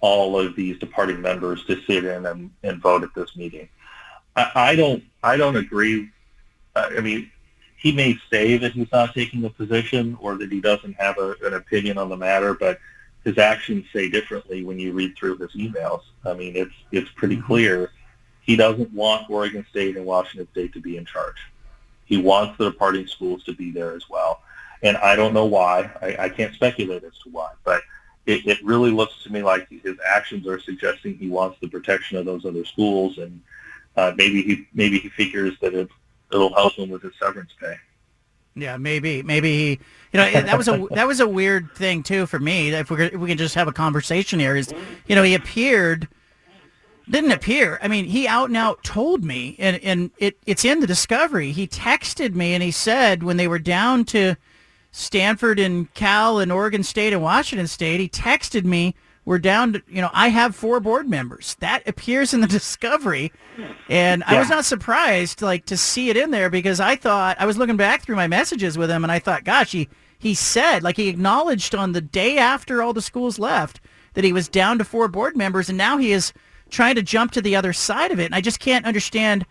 all 0.00 0.36
of 0.36 0.56
these 0.56 0.76
departing 0.80 1.20
members 1.20 1.64
to 1.66 1.80
sit 1.82 2.04
in 2.04 2.26
and, 2.26 2.50
and 2.64 2.82
vote 2.82 3.04
at 3.04 3.14
this 3.14 3.36
meeting." 3.36 3.68
I, 4.34 4.50
I 4.56 4.74
don't 4.74 5.04
I 5.22 5.36
don't 5.36 5.54
agree. 5.54 6.10
I 6.74 6.98
mean, 6.98 7.30
he 7.76 7.92
may 7.92 8.18
say 8.28 8.56
that 8.56 8.72
he's 8.72 8.90
not 8.90 9.14
taking 9.14 9.44
a 9.44 9.50
position 9.50 10.18
or 10.20 10.34
that 10.34 10.50
he 10.50 10.60
doesn't 10.60 10.94
have 10.94 11.16
a, 11.18 11.36
an 11.44 11.54
opinion 11.54 11.96
on 11.96 12.08
the 12.08 12.16
matter, 12.16 12.54
but 12.54 12.80
his 13.22 13.38
actions 13.38 13.84
say 13.92 14.10
differently 14.10 14.64
when 14.64 14.80
you 14.80 14.92
read 14.94 15.16
through 15.16 15.38
his 15.38 15.52
emails. 15.52 16.02
I 16.26 16.34
mean, 16.34 16.56
it's 16.56 16.74
it's 16.90 17.10
pretty 17.12 17.36
mm-hmm. 17.36 17.46
clear 17.46 17.92
he 18.48 18.56
doesn't 18.56 18.90
want 18.94 19.28
Oregon 19.28 19.64
State 19.68 19.98
and 19.98 20.06
Washington 20.06 20.48
State 20.52 20.72
to 20.72 20.80
be 20.80 20.96
in 20.96 21.04
charge. 21.04 21.36
He 22.06 22.16
wants 22.16 22.56
the 22.56 22.70
departing 22.70 23.06
schools 23.06 23.44
to 23.44 23.52
be 23.52 23.70
there 23.70 23.92
as 23.92 24.08
well. 24.08 24.40
And 24.82 24.96
I 24.96 25.16
don't 25.16 25.34
know 25.34 25.44
why. 25.44 25.90
I, 26.00 26.24
I 26.24 26.28
can't 26.30 26.54
speculate 26.54 27.04
as 27.04 27.12
to 27.24 27.28
why, 27.30 27.50
but 27.62 27.82
it, 28.24 28.46
it 28.46 28.64
really 28.64 28.90
looks 28.90 29.22
to 29.24 29.30
me 29.30 29.42
like 29.42 29.68
his 29.68 29.98
actions 30.02 30.46
are 30.46 30.58
suggesting 30.60 31.18
he 31.18 31.28
wants 31.28 31.58
the 31.60 31.68
protection 31.68 32.16
of 32.16 32.24
those 32.24 32.46
other 32.46 32.64
schools, 32.64 33.18
and 33.18 33.38
uh, 33.98 34.12
maybe 34.16 34.40
he 34.40 34.66
maybe 34.72 34.98
he 34.98 35.10
figures 35.10 35.54
that 35.60 35.74
it 35.74 35.90
it'll 36.32 36.54
help 36.54 36.72
him 36.72 36.88
with 36.88 37.02
his 37.02 37.12
severance 37.20 37.50
pay. 37.60 37.76
Yeah, 38.54 38.78
maybe, 38.78 39.22
maybe 39.22 39.56
he, 39.56 39.70
you 40.12 40.20
know, 40.20 40.30
that 40.30 40.56
was 40.56 40.68
a 40.68 40.86
that 40.92 41.06
was 41.06 41.20
a 41.20 41.28
weird 41.28 41.70
thing 41.74 42.02
too 42.02 42.24
for 42.24 42.38
me. 42.38 42.70
If 42.70 42.90
we 42.90 43.04
if 43.04 43.14
we 43.14 43.28
can 43.28 43.36
just 43.36 43.56
have 43.56 43.68
a 43.68 43.72
conversation 43.72 44.40
here, 44.40 44.56
is 44.56 44.72
you 45.06 45.14
know 45.14 45.22
he 45.22 45.34
appeared, 45.34 46.08
didn't 47.10 47.32
appear. 47.32 47.78
I 47.82 47.88
mean, 47.88 48.04
he 48.04 48.26
out 48.26 48.48
and 48.48 48.56
out 48.56 48.82
told 48.84 49.24
me, 49.24 49.56
and 49.58 49.82
and 49.82 50.10
it 50.18 50.38
it's 50.46 50.64
in 50.64 50.80
the 50.80 50.86
discovery. 50.86 51.52
He 51.52 51.66
texted 51.66 52.34
me 52.34 52.54
and 52.54 52.62
he 52.62 52.70
said 52.70 53.22
when 53.22 53.36
they 53.36 53.48
were 53.48 53.58
down 53.58 54.04
to 54.06 54.36
Stanford 54.92 55.58
and 55.58 55.92
Cal 55.94 56.38
and 56.38 56.50
Oregon 56.50 56.82
State 56.82 57.12
and 57.12 57.22
Washington 57.22 57.66
State, 57.66 58.00
he 58.00 58.08
texted 58.08 58.64
me 58.64 58.94
we're 59.28 59.38
down 59.38 59.74
to, 59.74 59.82
you 59.86 60.00
know, 60.00 60.08
I 60.14 60.28
have 60.28 60.56
four 60.56 60.80
board 60.80 61.06
members. 61.06 61.54
That 61.60 61.86
appears 61.86 62.32
in 62.32 62.40
the 62.40 62.46
discovery. 62.58 63.30
And 63.90 64.24
yeah. 64.26 64.36
I 64.36 64.38
was 64.38 64.48
not 64.48 64.64
surprised 64.64 65.42
like 65.42 65.66
to 65.66 65.76
see 65.76 66.08
it 66.08 66.16
in 66.16 66.30
there 66.30 66.48
because 66.48 66.80
I 66.80 66.96
thought 66.96 67.36
I 67.38 67.44
was 67.44 67.58
looking 67.58 67.76
back 67.76 68.00
through 68.00 68.16
my 68.16 68.26
messages 68.26 68.78
with 68.78 68.90
him 68.90 69.04
and 69.04 69.12
I 69.12 69.18
thought, 69.18 69.44
gosh, 69.44 69.72
he, 69.72 69.90
he 70.18 70.32
said, 70.32 70.82
like 70.82 70.96
he 70.96 71.08
acknowledged 71.08 71.74
on 71.74 71.92
the 71.92 72.00
day 72.00 72.38
after 72.38 72.80
all 72.80 72.94
the 72.94 73.02
schools 73.02 73.38
left 73.38 73.82
that 74.14 74.24
he 74.24 74.32
was 74.32 74.48
down 74.48 74.78
to 74.78 74.84
four 74.84 75.08
board 75.08 75.36
members 75.36 75.68
and 75.68 75.76
now 75.76 75.98
he 75.98 76.10
is 76.10 76.32
trying 76.70 76.94
to 76.96 77.02
jump 77.02 77.32
to 77.32 77.42
the 77.42 77.56
other 77.56 77.72
side 77.72 78.10
of 78.10 78.20
it. 78.20 78.26
And 78.26 78.34
I 78.34 78.40
just 78.40 78.60
can't 78.60 78.84
understand, 78.84 79.46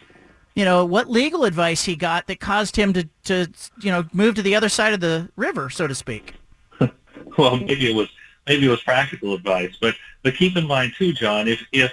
you 0.55 0.65
know, 0.65 0.86
what 0.86 1.09
legal 1.09 1.43
advice 1.45 1.83
he 1.83 1.95
got 1.95 2.27
that 2.27 2.39
caused 2.39 2.75
him 2.75 2.93
to, 2.93 3.07
to 3.25 3.47
you 3.81 3.91
know, 3.91 4.05
move 4.13 4.36
to 4.36 4.41
the 4.41 4.55
other 4.55 4.69
side 4.69 4.93
of 4.93 5.00
the 5.00 5.29
river, 5.36 5.69
so 5.69 5.88
to 5.88 5.95
speak. 5.95 6.36
well, 7.38 7.57
maybe 7.57 7.89
it 7.89 7.95
was 7.95 8.09
maybe 8.47 8.65
it 8.65 8.69
was 8.69 8.81
practical 8.81 9.33
advice. 9.33 9.75
But 9.79 9.95
but 10.24 10.36
keep 10.36 10.57
in 10.57 10.67
mind 10.67 10.93
too, 10.97 11.13
John, 11.13 11.47
if 11.47 11.63
if 11.71 11.91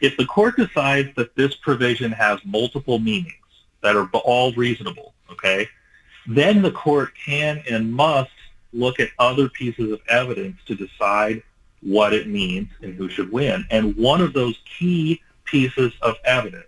if 0.00 0.16
the 0.16 0.26
court 0.26 0.56
decides 0.56 1.14
that 1.16 1.34
this 1.36 1.54
provision 1.56 2.12
has 2.12 2.38
multiple 2.44 2.98
meanings 2.98 3.34
that 3.82 3.96
are 3.96 4.08
all 4.12 4.52
reasonable, 4.54 5.14
okay, 5.30 5.68
then 6.26 6.62
the 6.62 6.72
court 6.72 7.12
can 7.24 7.62
and 7.70 7.92
must 7.92 8.30
look 8.72 8.98
at 8.98 9.10
other 9.18 9.48
pieces 9.48 9.92
of 9.92 10.00
evidence 10.08 10.58
to 10.66 10.74
decide 10.74 11.42
what 11.84 12.12
it 12.12 12.26
means 12.26 12.68
and 12.82 12.94
who 12.94 13.08
should 13.08 13.30
win. 13.30 13.64
And 13.70 13.96
one 13.96 14.20
of 14.20 14.32
those 14.32 14.58
key 14.78 15.20
pieces 15.44 15.92
of 16.02 16.16
evidence 16.24 16.64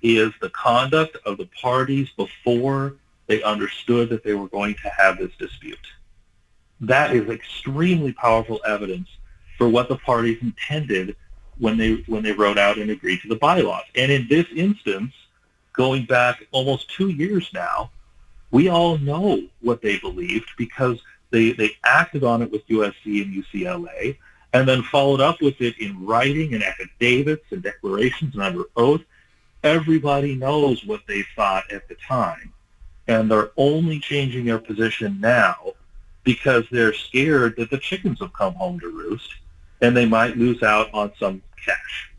is 0.00 0.32
the 0.40 0.50
conduct 0.50 1.16
of 1.26 1.36
the 1.36 1.48
parties 1.60 2.08
before 2.16 2.94
they 3.26 3.42
understood 3.42 4.08
that 4.10 4.24
they 4.24 4.34
were 4.34 4.48
going 4.48 4.74
to 4.82 4.88
have 4.88 5.18
this 5.18 5.32
dispute 5.38 5.78
that 6.80 7.14
is 7.14 7.28
extremely 7.28 8.12
powerful 8.12 8.60
evidence 8.66 9.08
for 9.56 9.68
what 9.68 9.88
the 9.88 9.96
parties 9.96 10.38
intended 10.42 11.16
when 11.58 11.76
they 11.76 12.04
when 12.06 12.22
they 12.22 12.32
wrote 12.32 12.58
out 12.58 12.78
and 12.78 12.90
agreed 12.90 13.20
to 13.22 13.28
the 13.28 13.36
bylaws. 13.36 13.84
And 13.96 14.12
in 14.12 14.28
this 14.28 14.46
instance, 14.54 15.12
going 15.72 16.06
back 16.06 16.46
almost 16.52 16.90
two 16.90 17.08
years 17.08 17.50
now, 17.52 17.90
we 18.50 18.68
all 18.68 18.98
know 18.98 19.42
what 19.60 19.82
they 19.82 19.98
believed 19.98 20.50
because 20.56 21.00
they, 21.30 21.52
they 21.52 21.72
acted 21.84 22.24
on 22.24 22.42
it 22.42 22.50
with 22.50 22.66
USC 22.68 23.22
and 23.22 23.44
UCLA 23.44 24.16
and 24.52 24.66
then 24.66 24.82
followed 24.82 25.20
up 25.20 25.40
with 25.40 25.60
it 25.60 25.78
in 25.78 26.04
writing 26.04 26.54
and 26.54 26.62
affidavits 26.62 27.44
and 27.50 27.62
declarations 27.62 28.34
and 28.34 28.42
under 28.42 28.64
oath. 28.76 29.02
Everybody 29.62 30.34
knows 30.34 30.84
what 30.84 31.02
they 31.06 31.24
thought 31.36 31.70
at 31.70 31.88
the 31.88 31.96
time. 31.96 32.52
And 33.08 33.30
they're 33.30 33.50
only 33.56 34.00
changing 34.00 34.46
their 34.46 34.58
position 34.58 35.18
now 35.20 35.72
because 36.24 36.64
they're 36.70 36.92
scared 36.92 37.56
that 37.56 37.70
the 37.70 37.78
chickens 37.78 38.20
have 38.20 38.32
come 38.32 38.54
home 38.54 38.78
to 38.80 38.88
roost 38.88 39.34
and 39.80 39.96
they 39.96 40.06
might 40.06 40.36
lose 40.36 40.62
out 40.62 40.92
on 40.92 41.12
some 41.18 41.42
cash. 41.64 42.10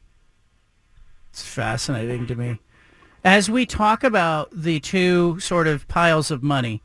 It's 1.31 1.43
fascinating 1.43 2.27
to 2.27 2.35
me. 2.35 2.59
As 3.23 3.49
we 3.49 3.65
talk 3.65 4.03
about 4.03 4.49
the 4.51 4.79
two 4.79 5.39
sort 5.39 5.67
of 5.67 5.87
piles 5.87 6.31
of 6.31 6.41
money, 6.41 6.81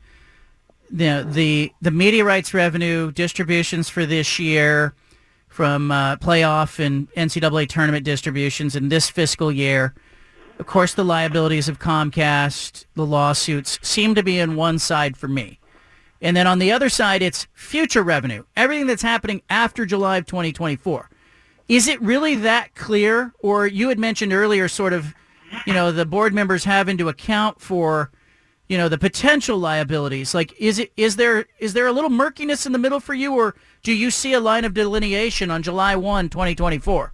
the 0.91 1.25
the, 1.27 1.71
the 1.81 1.91
media 1.91 2.23
rights 2.23 2.53
revenue 2.53 3.11
distributions 3.11 3.89
for 3.89 4.05
this 4.05 4.37
year 4.37 4.93
from 5.55 5.89
uh, 5.89 6.17
playoff 6.17 6.85
and 6.85 7.09
NCAA 7.13 7.69
tournament 7.69 8.03
distributions 8.03 8.75
in 8.75 8.89
this 8.89 9.09
fiscal 9.09 9.49
year, 9.49 9.93
of 10.59 10.65
course, 10.65 10.93
the 10.93 11.05
liabilities 11.05 11.69
of 11.69 11.79
Comcast, 11.79 12.85
the 12.95 13.05
lawsuits 13.05 13.79
seem 13.81 14.15
to 14.15 14.21
be 14.21 14.41
on 14.41 14.57
one 14.57 14.79
side 14.79 15.15
for 15.15 15.29
me. 15.29 15.57
And 16.21 16.35
then 16.35 16.45
on 16.45 16.59
the 16.59 16.73
other 16.73 16.89
side, 16.89 17.21
it's 17.21 17.47
future 17.53 18.03
revenue, 18.03 18.43
everything 18.57 18.85
that's 18.85 19.01
happening 19.01 19.43
after 19.49 19.85
July 19.85 20.17
of 20.17 20.25
2024. 20.25 21.09
Is 21.69 21.87
it 21.87 22.01
really 22.01 22.35
that 22.35 22.75
clear? 22.75 23.31
Or 23.39 23.65
you 23.65 23.87
had 23.87 23.97
mentioned 23.97 24.33
earlier 24.33 24.67
sort 24.67 24.91
of, 24.91 25.13
you 25.65 25.73
know, 25.73 25.89
the 25.89 26.05
board 26.05 26.33
members 26.33 26.65
having 26.65 26.97
to 26.97 27.07
account 27.07 27.61
for, 27.61 28.11
you 28.67 28.77
know, 28.77 28.89
the 28.89 28.97
potential 28.97 29.57
liabilities. 29.57 30.33
Like, 30.33 30.59
is 30.59 30.79
it 30.79 30.91
is 30.97 31.15
there 31.15 31.45
is 31.59 31.73
there 31.73 31.87
a 31.87 31.91
little 31.91 32.09
murkiness 32.09 32.65
in 32.65 32.71
the 32.71 32.79
middle 32.79 32.99
for 32.99 33.13
you, 33.13 33.35
or 33.35 33.55
do 33.83 33.93
you 33.93 34.11
see 34.11 34.33
a 34.33 34.39
line 34.39 34.65
of 34.65 34.73
delineation 34.73 35.51
on 35.51 35.61
July 35.61 35.95
1, 35.95 36.29
2024? 36.29 37.13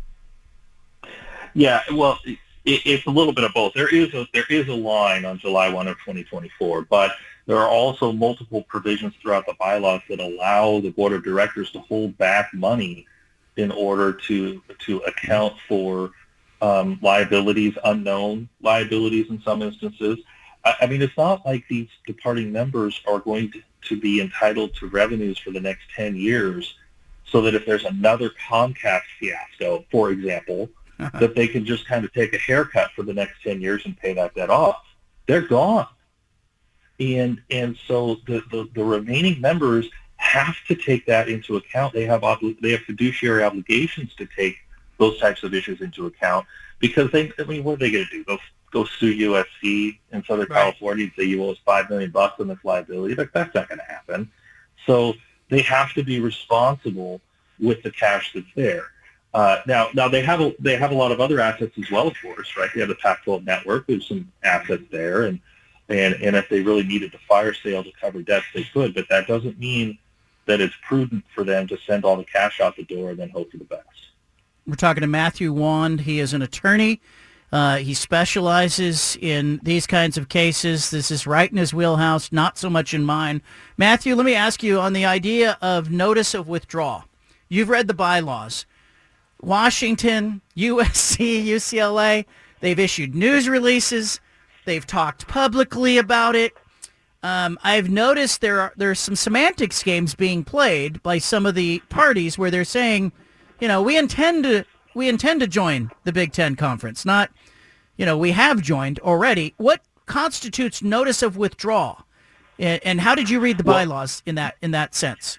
Yeah, 1.54 1.82
well, 1.92 2.20
it, 2.26 2.38
it's 2.64 3.06
a 3.06 3.10
little 3.10 3.34
bit 3.34 3.44
of 3.44 3.54
both. 3.54 3.74
There 3.74 3.94
is 3.94 4.14
a 4.14 4.28
there 4.34 4.46
is 4.50 4.68
a 4.68 4.74
line 4.74 5.26
on 5.26 5.38
July 5.38 5.70
1 5.70 5.88
of 5.88 5.98
2024, 5.98 6.84
but 6.84 7.16
there 7.48 7.58
are 7.58 7.68
also 7.68 8.12
multiple 8.12 8.64
provisions 8.70 9.14
throughout 9.22 9.46
the 9.46 9.56
bylaws 9.60 10.02
that 10.10 10.20
allow 10.20 10.80
the 10.80 10.92
board 10.92 11.12
of 11.12 11.24
directors 11.24 11.72
to 11.72 11.80
hold 11.80 12.18
back 12.18 12.54
money 12.54 13.06
in 13.58 13.72
order 13.72 14.14
to 14.14 14.62
to 14.80 15.00
account 15.00 15.56
for 15.68 16.12
um, 16.62 17.00
liabilities, 17.02 17.78
unknown 17.84 18.48
liabilities 18.62 19.30
in 19.30 19.42
some 19.42 19.62
instances. 19.62 20.20
I, 20.64 20.76
I, 20.82 20.88
mean, 20.88 21.02
it's 21.02 21.18
not 21.18 21.46
like 21.46 21.68
these 21.68 21.90
departing 22.06 22.52
members 22.52 23.02
are 23.08 23.20
going 23.20 23.52
to, 23.52 23.62
to 23.90 24.00
be 24.00 24.22
entitled 24.22 24.76
to 24.76 24.88
revenues 24.88 25.38
for 25.38 25.52
the 25.52 25.62
next 25.62 25.84
10 25.96 26.16
years 26.16 26.76
so 27.26 27.42
that 27.42 27.56
if 27.56 27.66
there's 27.66 27.86
another 27.86 28.32
Comcast 28.50 29.04
fiasco, 29.20 29.86
for 29.92 30.12
example, 30.12 30.70
that 31.20 31.36
they 31.36 31.48
can 31.48 31.66
just 31.66 31.88
kind 31.88 32.06
of 32.06 32.14
take 32.14 32.34
a 32.34 32.38
haircut 32.38 32.92
for 32.96 33.04
the 33.04 33.14
next 33.14 33.42
10 33.44 33.62
years 33.62 33.86
and 33.86 33.98
pay 33.98 34.14
that 34.14 34.36
debt 34.36 34.50
off. 34.50 34.84
They're 35.28 35.48
gone 35.48 35.88
and 37.02 37.42
and 37.50 37.76
so 37.88 38.18
the, 38.28 38.44
the, 38.52 38.70
the 38.76 38.84
remaining 38.84 39.42
members 39.42 39.90
have 40.18 40.56
to 40.68 40.76
take 40.76 41.06
that 41.08 41.28
into 41.28 41.58
account. 41.58 41.94
They 41.94 42.06
have 42.06 42.22
obli- 42.22 42.60
they 42.62 42.72
have 42.72 42.82
fiduciary 42.82 43.44
obligations 43.44 44.14
to 44.16 44.28
take 44.28 44.56
those 45.00 45.20
types 45.20 45.44
of 45.44 45.54
issues 45.54 45.82
into 45.82 46.06
account 46.06 46.46
because 46.80 47.12
they 47.12 47.32
I 47.40 47.44
mean 47.44 47.64
what 47.64 47.74
are 47.74 47.78
they 47.78 47.92
going 47.92 48.06
to 48.06 48.12
do? 48.12 48.24
Go 48.24 48.38
go 48.72 48.86
sue 48.86 49.30
USC 49.30 50.00
in 50.12 50.24
Southern 50.24 50.48
right. 50.48 50.62
California 50.62 51.06
and 51.06 51.14
say 51.18 51.24
you 51.24 51.44
owe 51.44 51.52
us 51.52 51.58
five 51.66 51.90
million 51.90 52.12
bucks 52.12 52.40
on 52.40 52.48
this 52.48 52.60
liability? 52.64 53.16
But 53.16 53.34
that's 53.34 53.54
not 53.54 53.70
going 53.70 53.80
to 53.80 53.86
happen. 53.86 54.32
So 54.86 55.14
they 55.50 55.62
have 55.62 55.94
to 55.94 56.04
be 56.04 56.20
responsible 56.20 57.22
with 57.60 57.84
the 57.84 57.92
cash 57.92 58.32
that's 58.34 58.46
there. 58.56 58.86
Uh, 59.34 59.62
now, 59.66 59.88
now 59.94 60.10
they 60.10 60.22
have 60.22 60.42
a 60.42 60.54
they 60.60 60.76
have 60.76 60.92
a 60.92 60.96
lot 60.96 61.12
of 61.12 61.22
other 61.22 61.40
assets 61.40 61.78
as 61.78 61.90
well, 61.90 62.08
of 62.08 62.16
course, 62.22 62.58
right? 62.58 62.70
They 62.74 62.82
have 62.82 62.90
the 62.90 62.96
Pac-12 62.96 63.46
network. 63.46 63.88
There's 63.88 64.08
some 64.08 64.30
assets 64.44 64.84
there, 64.92 65.24
and 65.24 65.40
and, 65.88 66.16
and 66.16 66.36
if 66.36 66.50
they 66.50 66.62
really 66.62 66.84
needed 66.84 67.12
to 67.14 67.18
fire 67.20 67.54
sale 67.54 67.84
to 67.84 67.92
cover 68.00 68.22
debts, 68.22 68.46
they 68.54 68.64
could. 68.64 68.94
But 68.94 69.08
that 69.10 69.28
doesn't 69.28 69.60
mean 69.60 69.98
that 70.48 70.60
it's 70.60 70.76
prudent 70.86 71.24
for 71.34 71.44
them 71.44 71.68
to 71.68 71.78
send 71.86 72.04
all 72.04 72.18
the 72.18 72.24
cash 72.24 72.60
out 72.60 72.76
the 72.76 72.84
door 72.84 73.12
and 73.12 73.20
then 73.20 73.30
hope 73.30 73.52
for 73.52 73.58
the 73.58 73.66
best. 73.66 73.86
We're 74.66 74.76
talking 74.76 75.02
to 75.02 75.08
Matthew 75.08 75.54
Wand. 75.54 76.02
He 76.02 76.20
is 76.20 76.34
an 76.34 76.42
attorney 76.42 77.02
Uh, 77.52 77.78
he 77.78 77.94
specializes 77.94 79.18
in 79.22 79.60
these 79.64 79.86
kinds 79.86 80.18
of 80.18 80.30
cases. 80.30 80.90
This 80.90 81.12
is 81.12 81.28
right 81.28 81.52
in 81.52 81.58
his 81.58 81.74
wheelhouse, 81.74 82.32
not 82.32 82.58
so 82.58 82.70
much 82.70 82.94
in 82.94 83.04
mine. 83.04 83.42
Matthew, 83.78 84.16
let 84.16 84.26
me 84.26 84.36
ask 84.36 84.64
you 84.64 84.80
on 84.80 84.94
the 84.94 85.06
idea 85.06 85.58
of 85.62 85.92
notice 85.92 86.34
of 86.34 86.48
withdrawal. 86.48 87.04
You've 87.50 87.70
read 87.70 87.88
the 87.88 87.94
bylaws. 87.94 88.66
Washington, 89.42 90.42
USC, 90.58 91.46
UCLA, 91.46 92.26
they've 92.62 92.80
issued 92.80 93.16
news 93.16 93.50
releases. 93.50 94.22
They've 94.66 94.88
talked 94.88 95.28
publicly 95.28 95.98
about 95.98 96.36
it. 96.36 96.54
Um, 97.24 97.60
I've 97.64 97.90
noticed 97.90 98.42
there 98.42 98.62
are 98.62 98.74
there's 98.78 99.00
some 99.00 99.16
semantics 99.16 99.84
games 99.84 100.16
being 100.16 100.44
played 100.44 101.04
by 101.04 101.20
some 101.20 101.46
of 101.46 101.54
the 101.54 101.80
parties 101.90 102.38
where 102.38 102.50
they're 102.50 102.64
saying, 102.64 103.12
you 103.60 103.68
know, 103.68 103.82
we 103.82 103.98
intend 103.98 104.44
to 104.46 104.66
we 104.96 105.08
intend 105.08 105.40
to 105.42 105.48
join 105.48 105.92
the 106.04 106.12
Big 106.12 106.32
Ten 106.32 106.56
conference, 106.56 107.06
not, 107.06 107.32
you 108.02 108.08
know, 108.08 108.18
we 108.18 108.32
have 108.32 108.64
joined 108.64 108.98
already. 109.02 109.54
What 109.58 109.82
constitutes 110.08 110.82
notice 110.82 111.22
of 111.22 111.38
withdrawal, 111.38 112.02
and, 112.58 113.00
how 113.00 113.14
did 113.14 113.30
you 113.30 113.40
read 113.40 113.60
the 113.60 113.64
bylaws 113.64 114.24
in 114.26 114.34
that 114.36 114.56
in 114.64 114.72
that 114.72 114.96
sense? 114.96 115.38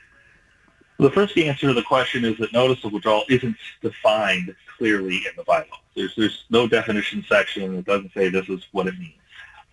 The 1.01 1.11
first 1.11 1.37
answer 1.37 1.67
to 1.67 1.75
the 1.75 1.83
question 1.83 2.25
is 2.25 2.39
that 2.39 2.53
notice 2.53 2.85
of 2.85 2.93
withdrawal 2.93 3.25
isn't 3.29 3.57
defined 3.81 4.55
clearly 4.79 5.17
in 5.17 5.33
the 5.37 5.43
bylaws. 5.43 5.67
There's 5.97 6.15
there's 6.15 6.45
no 6.51 6.69
definition 6.69 7.25
section. 7.29 7.75
that 7.75 7.85
doesn't 7.85 8.13
say 8.15 8.29
this 8.29 8.49
is 8.49 8.65
what 8.71 8.87
it 8.87 8.97
means. 8.97 9.19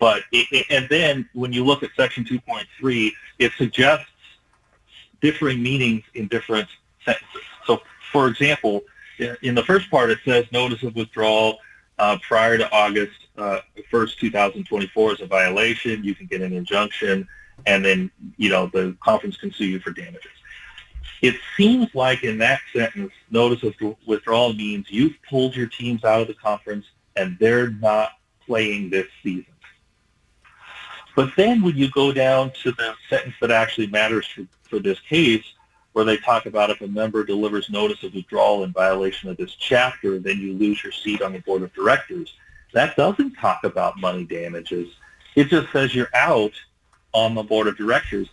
But 0.00 0.24
it, 0.32 0.66
and 0.68 0.88
then 0.88 1.28
when 1.32 1.52
you 1.52 1.64
look 1.64 1.84
at 1.84 1.90
section 1.96 2.24
2.3, 2.24 3.12
it 3.38 3.52
suggests 3.56 4.10
differing 5.20 5.62
meanings 5.62 6.02
in 6.14 6.26
different 6.26 6.66
sentences. 7.04 7.42
So, 7.68 7.82
for 8.10 8.26
example, 8.26 8.82
in 9.42 9.54
the 9.54 9.62
first 9.62 9.88
part, 9.92 10.10
it 10.10 10.18
says 10.24 10.44
notice 10.50 10.82
of 10.82 10.96
withdrawal 10.96 11.60
uh, 12.00 12.18
prior 12.26 12.56
to 12.56 12.72
August 12.72 13.28
uh, 13.36 13.60
1st, 13.92 14.16
2024 14.16 15.12
is 15.12 15.20
a 15.20 15.26
violation. 15.26 16.02
You 16.02 16.14
can 16.14 16.26
get 16.26 16.40
an 16.40 16.52
injunction, 16.52 17.28
and 17.66 17.84
then 17.84 18.10
you 18.38 18.48
know 18.48 18.70
the 18.72 18.96
conference 19.00 19.36
can 19.36 19.52
sue 19.52 19.66
you 19.66 19.80
for 19.80 19.90
damages. 19.90 20.32
It 21.20 21.34
seems 21.56 21.94
like 21.94 22.24
in 22.24 22.38
that 22.38 22.60
sentence, 22.74 23.12
notice 23.30 23.62
of 23.62 23.74
withdrawal 24.06 24.54
means 24.54 24.86
you've 24.90 25.16
pulled 25.28 25.54
your 25.54 25.66
teams 25.66 26.02
out 26.02 26.22
of 26.22 26.28
the 26.28 26.34
conference 26.34 26.86
and 27.16 27.36
they're 27.38 27.70
not 27.72 28.12
playing 28.46 28.88
this 28.88 29.06
season. 29.22 29.52
But 31.14 31.32
then 31.36 31.60
when 31.60 31.76
you 31.76 31.90
go 31.90 32.12
down 32.12 32.52
to 32.62 32.72
the 32.72 32.94
sentence 33.10 33.34
that 33.42 33.50
actually 33.50 33.88
matters 33.88 34.26
for, 34.26 34.46
for 34.62 34.78
this 34.78 34.98
case, 35.00 35.44
where 36.00 36.06
they 36.06 36.16
talk 36.16 36.46
about 36.46 36.70
if 36.70 36.80
a 36.80 36.86
member 36.86 37.22
delivers 37.22 37.68
notice 37.68 38.02
of 38.04 38.14
withdrawal 38.14 38.64
in 38.64 38.72
violation 38.72 39.28
of 39.28 39.36
this 39.36 39.54
chapter, 39.54 40.18
then 40.18 40.38
you 40.38 40.54
lose 40.54 40.82
your 40.82 40.92
seat 40.92 41.20
on 41.20 41.34
the 41.34 41.40
board 41.40 41.60
of 41.60 41.70
directors. 41.74 42.32
That 42.72 42.96
doesn't 42.96 43.34
talk 43.34 43.64
about 43.64 43.98
money 43.98 44.24
damages. 44.24 44.94
It 45.36 45.48
just 45.48 45.70
says 45.74 45.94
you're 45.94 46.08
out 46.14 46.52
on 47.12 47.34
the 47.34 47.42
board 47.42 47.66
of 47.66 47.76
directors. 47.76 48.30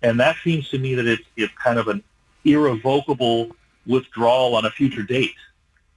And 0.00 0.18
that 0.18 0.36
seems 0.42 0.70
to 0.70 0.78
me 0.78 0.94
that 0.94 1.06
it's, 1.06 1.22
it's 1.36 1.52
kind 1.62 1.78
of 1.78 1.88
an 1.88 2.02
irrevocable 2.46 3.54
withdrawal 3.86 4.56
on 4.56 4.64
a 4.64 4.70
future 4.70 5.02
date, 5.02 5.36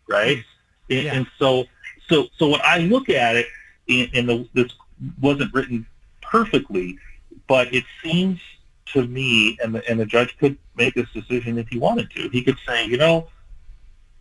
right? 0.09 0.43
And, 0.89 1.03
yeah. 1.03 1.13
and 1.13 1.27
so, 1.39 1.63
so, 2.09 2.27
so 2.37 2.49
when 2.49 2.59
I 2.65 2.79
look 2.79 3.07
at 3.07 3.37
it, 3.37 3.45
and 3.87 4.27
the, 4.27 4.45
this 4.53 4.73
wasn't 5.21 5.53
written 5.53 5.85
perfectly, 6.21 6.97
but 7.47 7.73
it 7.73 7.85
seems 8.03 8.41
to 8.93 9.05
me, 9.05 9.57
and 9.61 9.75
the, 9.75 9.89
and 9.89 9.99
the 9.99 10.05
judge 10.05 10.37
could 10.37 10.57
make 10.75 10.93
this 10.93 11.09
decision 11.13 11.57
if 11.57 11.67
he 11.67 11.77
wanted 11.77 12.09
to. 12.11 12.29
He 12.29 12.43
could 12.43 12.57
say, 12.65 12.85
you 12.85 12.97
know, 12.97 13.27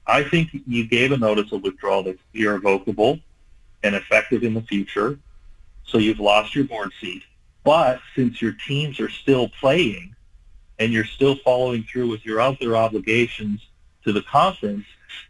I 0.07 0.25
think 0.25 0.51
you 0.67 0.87
gave 0.87 1.13
a 1.13 1.17
notice 1.17 1.53
of 1.53 1.63
withdrawal 1.63 2.03
that's 2.03 2.19
irrevocable 2.35 3.21
and 3.83 3.95
effective 3.95 4.43
in 4.43 4.55
the 4.55 4.63
future, 4.63 5.19
so 5.85 5.99
you've 5.99 6.21
lost 6.21 6.55
your 6.55 6.65
board 6.65 6.91
seat. 7.01 7.23
But 7.65 8.01
since 8.17 8.43
your 8.43 8.53
teams 8.67 8.99
are 8.99 9.09
still 9.09 9.49
playing 9.61 10.15
and 10.79 10.93
you're 10.93 11.05
still 11.05 11.37
following 11.37 11.85
through 11.85 12.09
with 12.09 12.25
your 12.25 12.41
other 12.41 12.77
obligations 12.77 13.61
to 14.05 14.13
the 14.13 14.23
conference, 14.23 14.85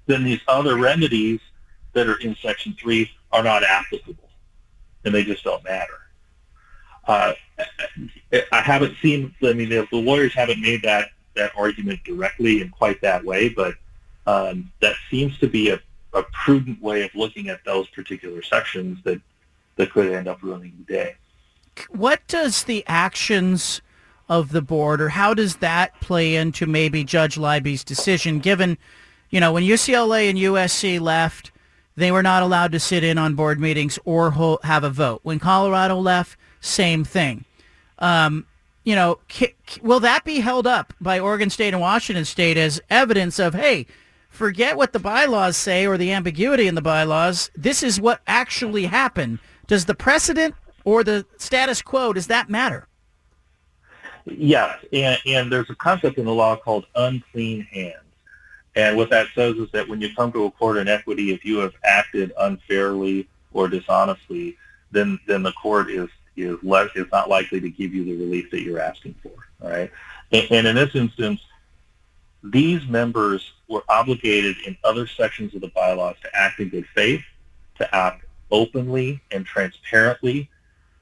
then 0.07 0.25
these 0.25 0.41
other 0.49 0.79
remedies 0.79 1.41
that 1.93 2.09
are 2.09 2.19
in 2.21 2.35
Section 2.37 2.75
3 2.81 3.11
are 3.33 3.43
not 3.43 3.63
applicable, 3.63 4.31
and 5.05 5.15
they 5.15 5.25
just 5.25 5.45
don't 5.45 5.63
matter. 5.65 5.99
Uh, 7.07 7.33
I 8.53 8.61
haven't 8.61 8.97
seen. 9.03 9.35
I 9.43 9.53
mean, 9.53 9.69
the, 9.69 9.87
the, 9.91 9.97
lawyers 9.97 10.35
haven't 10.35 10.61
made 10.61 10.83
that 10.83 11.09
that 11.35 11.53
argument 11.57 12.01
directly 12.05 12.61
in 12.61 12.71
quite 12.71 13.01
that 13.03 13.25
way, 13.25 13.49
but 13.49 13.75
um, 14.27 14.71
that 14.81 14.95
seems 15.11 15.39
to 15.39 15.49
be 15.49 15.71
a, 15.71 15.81
a 16.13 16.23
prudent 16.45 16.81
way 16.81 17.03
of 17.03 17.15
looking 17.15 17.49
at 17.49 17.65
those 17.65 17.89
particular 17.89 18.43
sections 18.43 18.99
that 19.05 19.21
that 19.77 19.91
could 19.93 20.13
end 20.13 20.29
up 20.29 20.43
ruining 20.43 20.73
the 20.79 20.93
day. 20.93 21.15
What 21.89 22.21
does 22.29 22.65
the 22.65 22.85
actions 22.87 23.81
of 24.29 24.53
the 24.53 24.63
board, 24.63 25.01
or 25.01 25.11
how 25.11 25.35
does 25.35 25.57
that 25.57 25.99
play 26.01 26.37
into 26.37 26.67
maybe 26.67 27.05
Judge 27.05 27.37
Libey's 27.37 27.85
decision? 27.85 28.39
Given, 28.39 28.79
you 29.31 29.41
know, 29.41 29.53
when 29.53 29.63
UCLA 29.63 30.29
and 30.29 30.39
USC 30.39 31.01
left, 31.01 31.51
they 31.97 32.11
were 32.11 32.23
not 32.23 32.43
allowed 32.43 32.73
to 32.73 32.81
sit 32.81 33.05
in 33.05 33.19
on 33.19 33.35
board 33.35 33.61
meetings 33.61 33.99
or 34.05 34.59
have 34.63 34.85
a 34.85 34.91
vote. 34.91 35.21
When 35.23 35.39
Colorado 35.39 35.99
left 35.99 36.39
same 36.63 37.05
thing. 37.05 37.45
Um, 38.02 38.47
you 38.84 38.97
know, 38.97 39.21
will 39.80 40.00
that 40.00 40.25
be 40.25 40.41
held 40.41 40.67
up 40.67 40.93
by 41.00 41.21
Oregon 41.21 41.49
State 41.49 41.73
and 41.73 41.80
Washington 41.80 42.25
State 42.25 42.56
as 42.58 42.80
evidence 42.91 43.38
of, 43.38 43.54
hey, 43.54 43.86
forget 44.28 44.76
what 44.76 44.93
the 44.93 44.99
bylaws 44.99 45.56
say 45.56 45.86
or 45.86 45.97
the 45.97 46.12
ambiguity 46.12 46.67
in 46.67 46.75
the 46.75 46.82
bylaws. 46.82 47.50
This 47.54 47.82
is 47.82 48.00
what 48.00 48.21
actually 48.26 48.86
happened. 48.86 49.38
Does 49.69 49.84
the 49.84 49.95
precedent 49.95 50.56
or 50.84 51.04
the 51.04 51.25
status 51.36 51.80
quo, 51.80 52.12
does 52.12 52.26
that 52.26 52.50
matter? 52.50 52.88
Yes, 54.25 54.84
and, 54.93 55.19
and 55.26 55.52
there's 55.52 55.71
a 55.71 55.75
concept 55.76 56.19
in 56.19 56.25
the 56.25 56.34
law 56.34 56.56
called 56.56 56.86
unclean 56.97 57.62
hands. 57.62 57.97
And 58.75 58.97
what 58.97 59.10
that 59.10 59.28
says 59.34 59.56
is 59.56 59.71
that 59.73 59.88
when 59.88 60.00
you 60.00 60.15
come 60.15 60.32
to 60.32 60.47
a 60.47 60.50
court 60.50 60.78
in 60.78 60.88
equity, 60.88 61.32
if 61.32 61.45
you 61.45 61.58
have 61.58 61.75
acted 61.84 62.32
unfairly 62.38 63.28
or 63.52 63.69
dishonestly, 63.69 64.56
then, 64.91 65.21
then 65.26 65.43
the 65.43 65.52
court 65.52 65.91
is 65.91 66.08
is 66.36 66.58
less 66.62 66.90
is 66.95 67.06
not 67.12 67.28
likely 67.28 67.60
to 67.60 67.71
give 67.71 67.95
you 67.95 68.04
the 68.04 68.16
relief 68.16 68.50
that 68.50 68.62
you're 68.62 68.80
asking 68.80 69.14
for. 69.23 69.32
Right, 69.60 69.90
and, 70.30 70.47
and 70.50 70.66
in 70.66 70.76
this 70.76 70.95
instance, 70.95 71.40
these 72.42 72.86
members 72.88 73.52
were 73.68 73.84
obligated 73.88 74.56
in 74.66 74.76
other 74.84 75.06
sections 75.06 75.54
of 75.54 75.60
the 75.60 75.68
bylaws 75.68 76.16
to 76.23 76.28
act 76.34 76.60
in 76.60 76.68
good 76.68 76.86
faith, 76.95 77.23
to 77.76 77.95
act 77.95 78.25
openly 78.50 79.21
and 79.30 79.47
transparently 79.47 80.50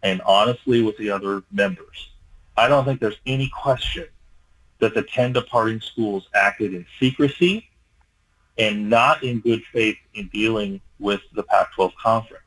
and 0.02 0.20
honestly 0.22 0.82
with 0.82 0.96
the 0.96 1.10
other 1.10 1.42
members. 1.50 2.10
I 2.56 2.68
don't 2.68 2.84
think 2.84 3.00
there's 3.00 3.20
any 3.26 3.48
question 3.48 4.06
that 4.78 4.94
the 4.94 5.02
10 5.02 5.32
departing 5.32 5.80
schools 5.80 6.28
acted 6.34 6.74
in 6.74 6.86
secrecy 6.98 7.68
and 8.58 8.88
not 8.90 9.22
in 9.22 9.40
good 9.40 9.62
faith 9.72 9.96
in 10.14 10.28
dealing 10.28 10.80
with 10.98 11.20
the 11.34 11.42
Pac-12 11.42 11.94
conference. 11.96 12.39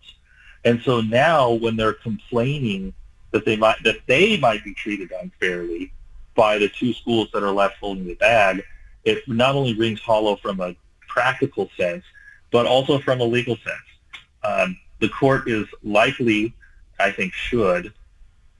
And 0.65 0.81
so 0.81 1.01
now 1.01 1.51
when 1.51 1.75
they're 1.75 1.93
complaining 1.93 2.93
that 3.31 3.45
they 3.45 3.55
might 3.55 3.81
that 3.83 3.97
they 4.07 4.37
might 4.37 4.63
be 4.63 4.73
treated 4.73 5.11
unfairly 5.21 5.91
by 6.35 6.57
the 6.57 6.69
two 6.69 6.93
schools 6.93 7.29
that 7.33 7.43
are 7.43 7.51
left 7.51 7.77
holding 7.79 8.05
the 8.05 8.15
bag, 8.15 8.63
it 9.03 9.27
not 9.27 9.55
only 9.55 9.75
rings 9.75 9.99
hollow 9.99 10.35
from 10.37 10.59
a 10.61 10.75
practical 11.07 11.69
sense, 11.77 12.03
but 12.51 12.65
also 12.65 12.99
from 12.99 13.19
a 13.19 13.23
legal 13.23 13.57
sense. 13.57 14.21
Um, 14.43 14.77
the 14.99 15.09
court 15.09 15.47
is 15.47 15.67
likely, 15.83 16.53
I 16.99 17.11
think, 17.11 17.33
should 17.33 17.93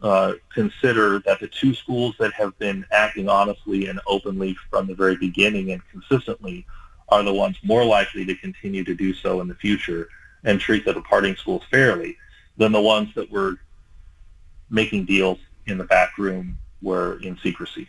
uh, 0.02 0.34
consider 0.54 1.20
that 1.20 1.40
the 1.40 1.48
two 1.48 1.74
schools 1.74 2.16
that 2.20 2.34
have 2.34 2.58
been 2.60 2.86
acting 2.92 3.30
honestly 3.30 3.88
and 3.88 4.00
openly 4.06 4.56
from 4.70 4.88
the 4.88 4.94
very 4.94 5.16
beginning 5.16 5.72
and 5.72 5.82
consistently 5.90 6.66
are 7.10 7.24
the 7.24 7.34
ones 7.34 7.58
more 7.64 7.86
likely 7.86 8.26
to 8.26 8.36
continue 8.36 8.84
to 8.84 8.94
do 8.94 9.14
so 9.14 9.40
in 9.42 9.48
the 9.48 9.56
future 9.56 10.10
and 10.44 10.60
treat 10.60 10.86
the 10.86 10.94
departing 10.94 11.36
schools 11.36 11.64
fairly 11.72 12.18
than 12.58 12.72
the 12.72 12.82
ones 12.82 13.10
that 13.16 13.30
were 13.32 13.56
making 14.70 15.06
deals 15.06 15.40
in 15.66 15.78
the 15.78 15.84
back 15.84 16.18
room 16.18 16.58
were 16.82 17.20
in 17.22 17.38
secrecy. 17.42 17.88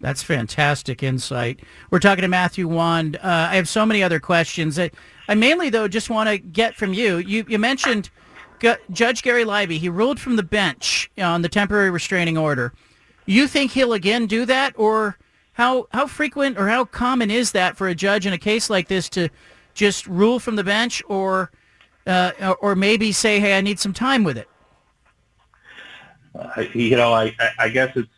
That's 0.00 0.22
fantastic 0.22 1.02
insight. 1.02 1.60
We're 1.90 2.00
talking 2.00 2.22
to 2.22 2.28
Matthew 2.28 2.66
Wand. 2.66 3.16
Uh, 3.16 3.48
I 3.50 3.56
have 3.56 3.68
so 3.68 3.86
many 3.86 4.02
other 4.02 4.18
questions. 4.18 4.78
I, 4.78 4.90
I 5.28 5.34
mainly, 5.34 5.70
though, 5.70 5.86
just 5.86 6.10
want 6.10 6.28
to 6.28 6.38
get 6.38 6.74
from 6.74 6.92
you. 6.92 7.18
You, 7.18 7.44
you 7.48 7.58
mentioned 7.58 8.10
G- 8.58 8.74
Judge 8.90 9.22
Gary 9.22 9.44
Libey. 9.44 9.78
He 9.78 9.88
ruled 9.88 10.18
from 10.18 10.34
the 10.34 10.42
bench 10.42 11.08
on 11.18 11.42
the 11.42 11.48
temporary 11.48 11.90
restraining 11.90 12.36
order. 12.36 12.72
You 13.26 13.46
think 13.46 13.70
he'll 13.70 13.92
again 13.92 14.26
do 14.26 14.44
that, 14.46 14.74
or 14.76 15.16
how 15.52 15.86
how 15.92 16.08
frequent 16.08 16.58
or 16.58 16.66
how 16.68 16.84
common 16.84 17.30
is 17.30 17.52
that 17.52 17.76
for 17.76 17.86
a 17.86 17.94
judge 17.94 18.26
in 18.26 18.32
a 18.32 18.38
case 18.38 18.68
like 18.68 18.88
this 18.88 19.08
to 19.10 19.28
just 19.72 20.08
rule 20.08 20.40
from 20.40 20.56
the 20.56 20.64
bench, 20.64 21.00
or 21.06 21.52
uh, 22.06 22.54
or 22.60 22.74
maybe 22.74 23.12
say, 23.12 23.40
hey, 23.40 23.56
I 23.56 23.60
need 23.60 23.78
some 23.78 23.92
time 23.92 24.24
with 24.24 24.38
it? 24.38 24.48
Uh, 26.34 26.64
you 26.74 26.96
know, 26.96 27.12
I, 27.12 27.34
I, 27.58 27.68
guess 27.68 27.94
it's, 27.96 28.08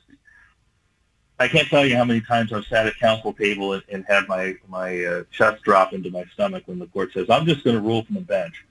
I 1.39 1.49
can't 1.49 1.69
tell 1.69 1.85
you 1.85 1.97
how 1.97 2.05
many 2.05 2.21
times 2.21 2.53
I've 2.53 2.65
sat 2.67 2.87
at 2.87 2.97
counsel 2.99 3.33
table 3.33 3.73
and, 3.73 3.83
and 3.91 4.05
had 4.09 4.29
my, 4.29 4.55
my 4.69 5.05
uh, 5.05 5.25
chest 5.33 5.63
drop 5.65 5.93
into 5.93 6.11
my 6.11 6.25
stomach 6.33 6.63
when 6.67 6.79
the 6.79 6.87
court 6.87 7.13
says, 7.13 7.29
I'm 7.29 7.45
just 7.45 7.65
going 7.65 7.77
to 7.77 7.83
rule 7.83 8.05
from 8.05 8.15
the 8.15 8.21
bench. 8.21 8.65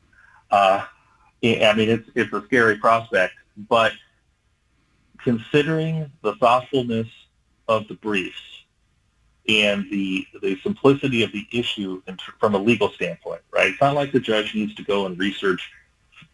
Uh, 0.49 0.85
I 1.43 1.73
mean, 1.75 1.89
it's 1.89 2.09
it's 2.15 2.31
a 2.31 2.41
scary 2.45 2.77
prospect, 2.77 3.33
but 3.67 3.91
considering 5.17 6.09
the 6.21 6.35
thoughtfulness 6.35 7.07
of 7.67 7.87
the 7.89 7.95
briefs 7.95 8.62
and 9.47 9.89
the 9.91 10.25
the 10.41 10.57
simplicity 10.63 11.23
of 11.23 11.31
the 11.31 11.45
issue 11.51 12.01
from 12.39 12.55
a 12.55 12.57
legal 12.57 12.89
standpoint, 12.91 13.41
right? 13.51 13.71
It's 13.71 13.81
not 13.81 13.95
like 13.95 14.11
the 14.11 14.19
judge 14.19 14.55
needs 14.55 14.73
to 14.75 14.83
go 14.83 15.05
and 15.05 15.19
research 15.19 15.69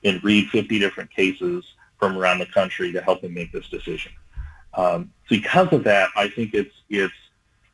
and 0.03 0.23
read 0.23 0.49
50 0.49 0.79
different 0.79 1.09
cases 1.11 1.65
from 1.97 2.17
around 2.17 2.39
the 2.39 2.45
country 2.45 2.91
to 2.91 3.01
help 3.01 3.23
him 3.23 3.33
make 3.33 3.51
this 3.51 3.67
decision. 3.69 4.11
Um, 4.75 5.11
because 5.27 5.73
of 5.73 5.83
that, 5.85 6.09
I 6.15 6.29
think 6.29 6.53
it's 6.53 6.73
it's 6.89 7.13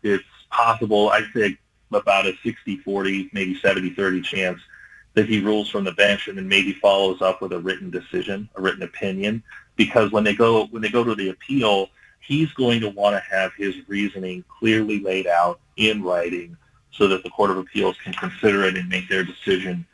it's 0.04 0.24
possible. 0.50 1.10
I 1.10 1.22
think 1.34 1.60
about 1.92 2.26
a 2.26 2.34
60-40, 2.44 3.32
maybe 3.34 3.60
70-30 3.60 4.24
chance 4.24 4.60
that 5.14 5.30
he 5.30 5.40
rules 5.40 5.70
from 5.70 5.84
the 5.84 5.94
bench 5.94 6.28
and 6.28 6.38
then 6.38 6.48
maybe 6.48 6.74
follows 6.74 7.22
up 7.22 7.42
with 7.42 7.54
a 7.54 7.60
written 7.60 7.90
decision, 7.90 8.50
a 8.56 8.62
written 8.62 8.84
opinion. 8.84 9.44
Because 9.76 10.12
when 10.12 10.24
they 10.24 10.36
go 10.36 10.68
when 10.68 10.82
they 10.82 10.90
go 10.90 11.04
to 11.04 11.16
the 11.16 11.30
appeal, 11.30 11.90
he's 12.26 12.52
going 12.54 12.82
to 12.82 12.90
want 12.90 13.16
to 13.16 13.36
have 13.36 13.54
his 13.58 13.76
reasoning 13.88 14.44
clearly 14.60 15.00
laid 15.00 15.28
out 15.28 15.60
in 15.78 16.04
writing 16.04 16.58
so 16.92 17.08
that 17.08 17.24
the 17.24 17.30
Court 17.30 17.52
of 17.52 17.58
Appeals 17.58 17.98
can 18.04 18.14
consider 18.14 18.64
it 18.64 18.78
and 18.78 18.88
make 18.90 19.08
their 19.10 19.24
decision 19.24 19.86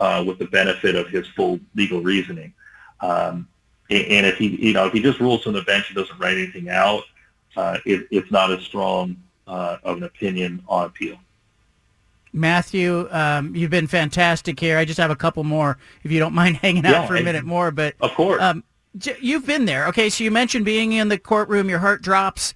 uh, 0.00 0.24
with 0.26 0.38
the 0.38 0.46
benefit 0.46 0.94
of 0.94 1.08
his 1.08 1.26
full 1.28 1.60
legal 1.74 2.00
reasoning. 2.00 2.52
Um, 3.00 3.48
and 3.88 4.26
if 4.26 4.36
he, 4.36 4.48
you 4.48 4.72
know, 4.72 4.86
if 4.86 4.92
he 4.92 5.00
just 5.00 5.20
rules 5.20 5.42
from 5.42 5.52
the 5.52 5.62
bench 5.62 5.88
and 5.88 5.96
doesn't 5.96 6.18
write 6.18 6.36
anything 6.36 6.68
out, 6.68 7.04
uh, 7.56 7.78
it, 7.86 8.08
it's 8.10 8.30
not 8.30 8.50
as 8.50 8.62
strong 8.62 9.16
uh, 9.46 9.76
of 9.84 9.98
an 9.98 10.02
opinion 10.02 10.62
on 10.68 10.86
appeal. 10.86 11.18
Matthew, 12.32 13.08
um, 13.12 13.54
you've 13.54 13.70
been 13.70 13.86
fantastic 13.86 14.60
here. 14.60 14.76
I 14.76 14.84
just 14.84 14.98
have 14.98 15.10
a 15.10 15.16
couple 15.16 15.44
more, 15.44 15.78
if 16.02 16.10
you 16.10 16.18
don't 16.18 16.34
mind 16.34 16.56
hanging 16.62 16.84
out 16.84 16.92
yeah, 16.92 17.06
for 17.06 17.16
a 17.16 17.22
minute 17.22 17.44
more. 17.44 17.70
But 17.70 17.94
of 18.00 18.12
course, 18.14 18.42
um, 18.42 18.64
you've 19.20 19.46
been 19.46 19.64
there. 19.64 19.86
Okay, 19.88 20.08
so 20.08 20.24
you 20.24 20.30
mentioned 20.30 20.64
being 20.64 20.92
in 20.92 21.08
the 21.08 21.18
courtroom, 21.18 21.68
your 21.68 21.78
heart 21.78 22.02
drops. 22.02 22.54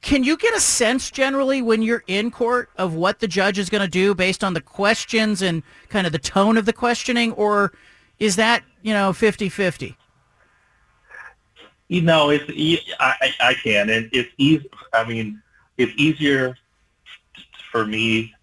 Can 0.00 0.22
you 0.22 0.36
get 0.36 0.54
a 0.54 0.60
sense 0.60 1.10
generally 1.10 1.60
when 1.60 1.82
you're 1.82 2.04
in 2.06 2.30
court 2.30 2.70
of 2.76 2.94
what 2.94 3.18
the 3.18 3.26
judge 3.26 3.58
is 3.58 3.68
going 3.68 3.82
to 3.82 3.88
do 3.88 4.14
based 4.14 4.44
on 4.44 4.54
the 4.54 4.60
questions 4.60 5.42
and 5.42 5.62
kind 5.88 6.06
of 6.06 6.12
the 6.12 6.18
tone 6.18 6.56
of 6.56 6.66
the 6.66 6.72
questioning, 6.72 7.32
or 7.32 7.72
is 8.18 8.36
that 8.36 8.62
you 8.82 8.92
know 8.92 9.10
50-50? 9.10 9.96
You 11.88 12.02
know, 12.02 12.30
it's 12.30 12.44
I, 13.00 13.32
I 13.40 13.54
can, 13.54 13.88
and 13.88 14.08
it's 14.12 14.30
easy. 14.36 14.68
I 14.92 15.08
mean, 15.08 15.42
it's 15.78 15.92
easier 15.96 16.56
for 17.72 17.86
me 17.86 18.34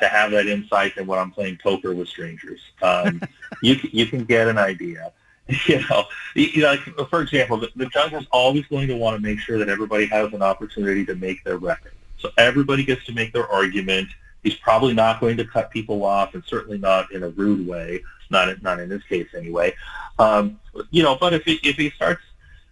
to 0.00 0.08
have 0.08 0.30
that 0.32 0.46
insight 0.46 0.94
than 0.96 1.06
when 1.06 1.18
I'm 1.18 1.30
playing 1.30 1.58
poker 1.62 1.94
with 1.94 2.08
strangers. 2.08 2.60
Um, 2.82 3.22
you 3.62 3.76
you 3.90 4.06
can 4.06 4.24
get 4.24 4.48
an 4.48 4.58
idea. 4.58 5.12
You 5.66 5.80
know, 5.88 6.04
you 6.34 6.62
know, 6.62 6.68
like, 6.68 7.08
for 7.08 7.22
example, 7.22 7.56
the, 7.56 7.70
the 7.76 7.86
is 8.16 8.26
always 8.30 8.66
going 8.66 8.88
to 8.88 8.96
want 8.96 9.16
to 9.16 9.22
make 9.22 9.40
sure 9.40 9.58
that 9.58 9.68
everybody 9.68 10.06
has 10.06 10.32
an 10.32 10.42
opportunity 10.42 11.04
to 11.06 11.14
make 11.14 11.42
their 11.44 11.58
record. 11.58 11.92
So 12.18 12.30
everybody 12.36 12.84
gets 12.84 13.04
to 13.06 13.12
make 13.12 13.32
their 13.32 13.48
argument. 13.48 14.08
He's 14.42 14.54
probably 14.54 14.94
not 14.94 15.20
going 15.20 15.36
to 15.38 15.44
cut 15.44 15.70
people 15.70 16.04
off, 16.04 16.34
and 16.34 16.44
certainly 16.44 16.78
not 16.78 17.12
in 17.12 17.22
a 17.24 17.30
rude 17.30 17.66
way. 17.66 18.02
Not 18.30 18.62
not 18.62 18.78
in 18.78 18.88
this 18.88 19.02
case 19.04 19.28
anyway. 19.36 19.74
Um, 20.18 20.60
you 20.90 21.02
know, 21.02 21.16
but 21.16 21.32
if 21.32 21.44
he 21.44 21.54
if 21.64 21.76
he 21.76 21.90
starts, 21.90 22.22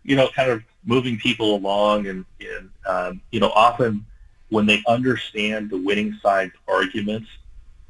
you 0.05 0.15
know, 0.15 0.29
kind 0.29 0.51
of 0.51 0.63
moving 0.85 1.19
people 1.19 1.57
along, 1.57 2.07
and 2.07 2.25
and 2.41 2.71
um, 2.87 3.21
you 3.33 3.41
know, 3.41 3.51
often 3.51 4.07
when 4.51 4.67
they 4.67 4.83
understand 4.87 5.71
the 5.71 5.79
winning 5.79 6.17
side's 6.23 6.55
arguments, 6.69 7.29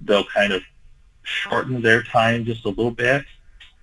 they'll 0.00 0.24
kind 0.24 0.52
of 0.52 0.62
shorten 1.22 1.82
their 1.82 2.02
time 2.02 2.44
just 2.44 2.64
a 2.64 2.68
little 2.68 2.90
bit. 2.90 3.24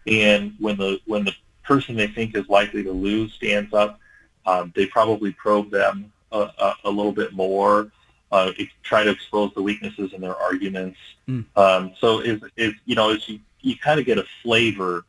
And 0.08 0.54
when 0.60 0.78
the 0.78 1.00
when 1.06 1.26
the 1.26 1.34
person 1.64 1.96
they 1.96 2.08
think 2.08 2.36
is 2.36 2.48
likely 2.48 2.84
to 2.84 2.92
lose 2.92 3.34
stands 3.34 3.74
up, 3.74 4.00
um, 4.46 4.72
they 4.76 4.86
probably 4.86 5.32
probe 5.34 5.72
them 5.72 6.12
a, 6.32 6.50
a, 6.58 6.74
a 6.86 6.90
little 6.90 7.12
bit 7.12 7.34
more, 7.34 7.92
uh, 8.32 8.52
try 8.84 9.04
to 9.04 9.10
expose 9.10 9.52
the 9.56 9.62
weaknesses 9.62 10.14
in 10.14 10.22
their 10.22 10.36
arguments. 10.36 11.00
Mm. 11.28 11.46
Um, 11.56 11.94
so 12.00 12.20
is 12.20 12.42
is 12.56 12.74
you 12.86 12.96
know 12.96 13.10
is 13.10 13.28
you, 13.28 13.40
you 13.62 13.78
kind 13.78 14.00
of 14.00 14.06
get 14.06 14.18
a 14.18 14.26
flavor 14.44 15.06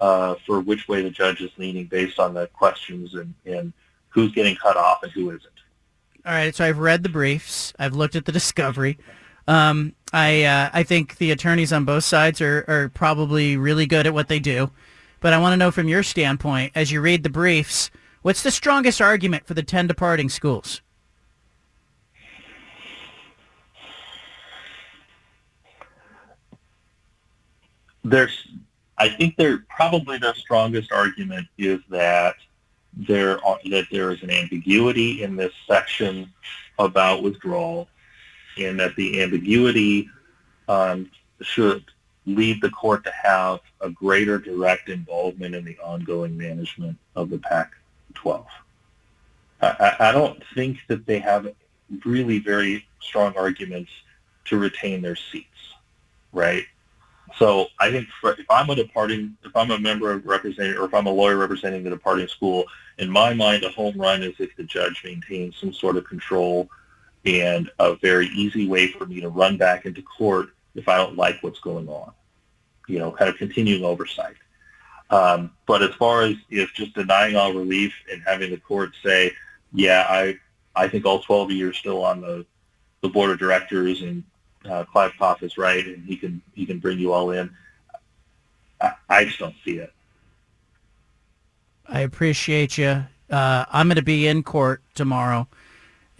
uh, 0.00 0.36
for 0.46 0.60
which 0.60 0.88
way 0.88 1.02
the 1.02 1.10
judge 1.10 1.40
is 1.40 1.50
leaning 1.58 1.86
based 1.86 2.18
on 2.18 2.32
the 2.34 2.46
questions 2.48 3.14
and, 3.14 3.34
and 3.44 3.72
who's 4.08 4.32
getting 4.32 4.56
cut 4.56 4.76
off 4.76 5.02
and 5.02 5.12
who 5.12 5.30
isn't. 5.30 5.44
All 6.24 6.32
right, 6.32 6.54
so 6.54 6.64
I've 6.64 6.78
read 6.78 7.02
the 7.02 7.08
briefs. 7.08 7.72
I've 7.78 7.94
looked 7.94 8.16
at 8.16 8.24
the 8.24 8.32
discovery. 8.32 8.98
Um, 9.50 9.94
I 10.12 10.44
uh, 10.44 10.70
I 10.72 10.84
think 10.84 11.16
the 11.16 11.32
attorneys 11.32 11.72
on 11.72 11.84
both 11.84 12.04
sides 12.04 12.40
are, 12.40 12.64
are 12.68 12.88
probably 12.90 13.56
really 13.56 13.84
good 13.84 14.06
at 14.06 14.14
what 14.14 14.28
they 14.28 14.38
do. 14.38 14.70
But 15.18 15.32
I 15.32 15.38
want 15.38 15.54
to 15.54 15.56
know 15.56 15.72
from 15.72 15.88
your 15.88 16.04
standpoint, 16.04 16.70
as 16.76 16.92
you 16.92 17.00
read 17.00 17.24
the 17.24 17.30
briefs, 17.30 17.90
what's 18.22 18.44
the 18.44 18.52
strongest 18.52 19.00
argument 19.00 19.48
for 19.48 19.54
the 19.54 19.64
10 19.64 19.88
departing 19.88 20.28
schools? 20.28 20.82
There's, 28.04 28.46
I 28.98 29.08
think 29.08 29.36
there 29.36 29.64
probably 29.68 30.18
the 30.18 30.32
strongest 30.34 30.92
argument 30.92 31.48
is 31.58 31.80
that 31.88 32.36
there 32.94 33.44
are, 33.44 33.58
that 33.68 33.86
there 33.90 34.12
is 34.12 34.22
an 34.22 34.30
ambiguity 34.30 35.24
in 35.24 35.34
this 35.34 35.52
section 35.66 36.32
about 36.78 37.24
withdrawal, 37.24 37.88
and 38.60 38.78
that 38.80 38.96
the 38.96 39.22
ambiguity 39.22 40.08
um, 40.68 41.10
should 41.40 41.84
lead 42.26 42.60
the 42.60 42.70
court 42.70 43.04
to 43.04 43.12
have 43.12 43.60
a 43.80 43.90
greater 43.90 44.38
direct 44.38 44.88
involvement 44.88 45.54
in 45.54 45.64
the 45.64 45.78
ongoing 45.78 46.36
management 46.36 46.96
of 47.16 47.30
the 47.30 47.38
Pac-12. 47.38 48.46
I, 49.62 49.96
I 50.00 50.12
don't 50.12 50.42
think 50.54 50.78
that 50.88 51.06
they 51.06 51.18
have 51.18 51.52
really 52.04 52.38
very 52.38 52.86
strong 53.00 53.36
arguments 53.36 53.90
to 54.46 54.58
retain 54.58 55.02
their 55.02 55.16
seats, 55.16 55.74
right? 56.32 56.64
So 57.36 57.66
I 57.78 57.90
think 57.90 58.08
for, 58.20 58.32
if 58.32 58.46
I'm 58.50 58.70
a 58.70 58.74
departing, 58.74 59.36
if 59.44 59.54
I'm 59.54 59.70
a 59.70 59.78
member 59.78 60.10
of 60.12 60.26
representing, 60.26 60.76
or 60.76 60.84
if 60.84 60.94
I'm 60.94 61.06
a 61.06 61.12
lawyer 61.12 61.36
representing 61.36 61.84
the 61.84 61.90
departing 61.90 62.28
school, 62.28 62.64
in 62.98 63.08
my 63.10 63.32
mind, 63.34 63.64
a 63.64 63.70
home 63.70 63.98
run 63.98 64.22
is 64.22 64.34
if 64.38 64.54
the 64.56 64.64
judge 64.64 65.02
maintains 65.04 65.56
some 65.56 65.72
sort 65.72 65.96
of 65.96 66.04
control 66.04 66.68
and 67.24 67.70
a 67.78 67.96
very 67.96 68.28
easy 68.28 68.66
way 68.66 68.88
for 68.88 69.06
me 69.06 69.20
to 69.20 69.28
run 69.28 69.56
back 69.56 69.86
into 69.86 70.02
court 70.02 70.48
if 70.74 70.88
I 70.88 70.96
don't 70.96 71.16
like 71.16 71.42
what's 71.42 71.60
going 71.60 71.88
on. 71.88 72.12
You 72.88 72.98
know, 72.98 73.12
kind 73.12 73.28
of 73.28 73.36
continuing 73.36 73.84
oversight. 73.84 74.36
Um, 75.10 75.50
but 75.66 75.82
as 75.82 75.94
far 75.96 76.22
as 76.22 76.36
if 76.50 76.72
just 76.72 76.94
denying 76.94 77.36
all 77.36 77.52
relief 77.52 77.92
and 78.10 78.22
having 78.24 78.50
the 78.50 78.56
court 78.56 78.92
say, 79.02 79.32
yeah, 79.72 80.06
I 80.08 80.38
I 80.74 80.88
think 80.88 81.04
all 81.04 81.20
12 81.20 81.50
of 81.50 81.56
you 81.56 81.68
are 81.68 81.72
still 81.72 82.04
on 82.04 82.20
the, 82.20 82.46
the 83.02 83.08
board 83.08 83.30
of 83.30 83.38
directors 83.38 84.02
and 84.02 84.22
uh, 84.64 84.84
Kliavkoff 84.84 85.42
is 85.42 85.56
right, 85.56 85.86
and 85.86 86.04
he 86.04 86.16
can 86.16 86.42
he 86.54 86.66
can 86.66 86.78
bring 86.78 86.98
you 86.98 87.12
all 87.12 87.30
in. 87.30 87.50
I, 88.80 88.92
I 89.08 89.24
just 89.24 89.38
don't 89.38 89.54
see 89.64 89.78
it. 89.78 89.92
I 91.86 92.00
appreciate 92.00 92.78
you. 92.78 93.04
Uh, 93.30 93.64
I'm 93.70 93.88
going 93.88 93.96
to 93.96 94.02
be 94.02 94.26
in 94.26 94.42
court 94.42 94.82
tomorrow, 94.94 95.48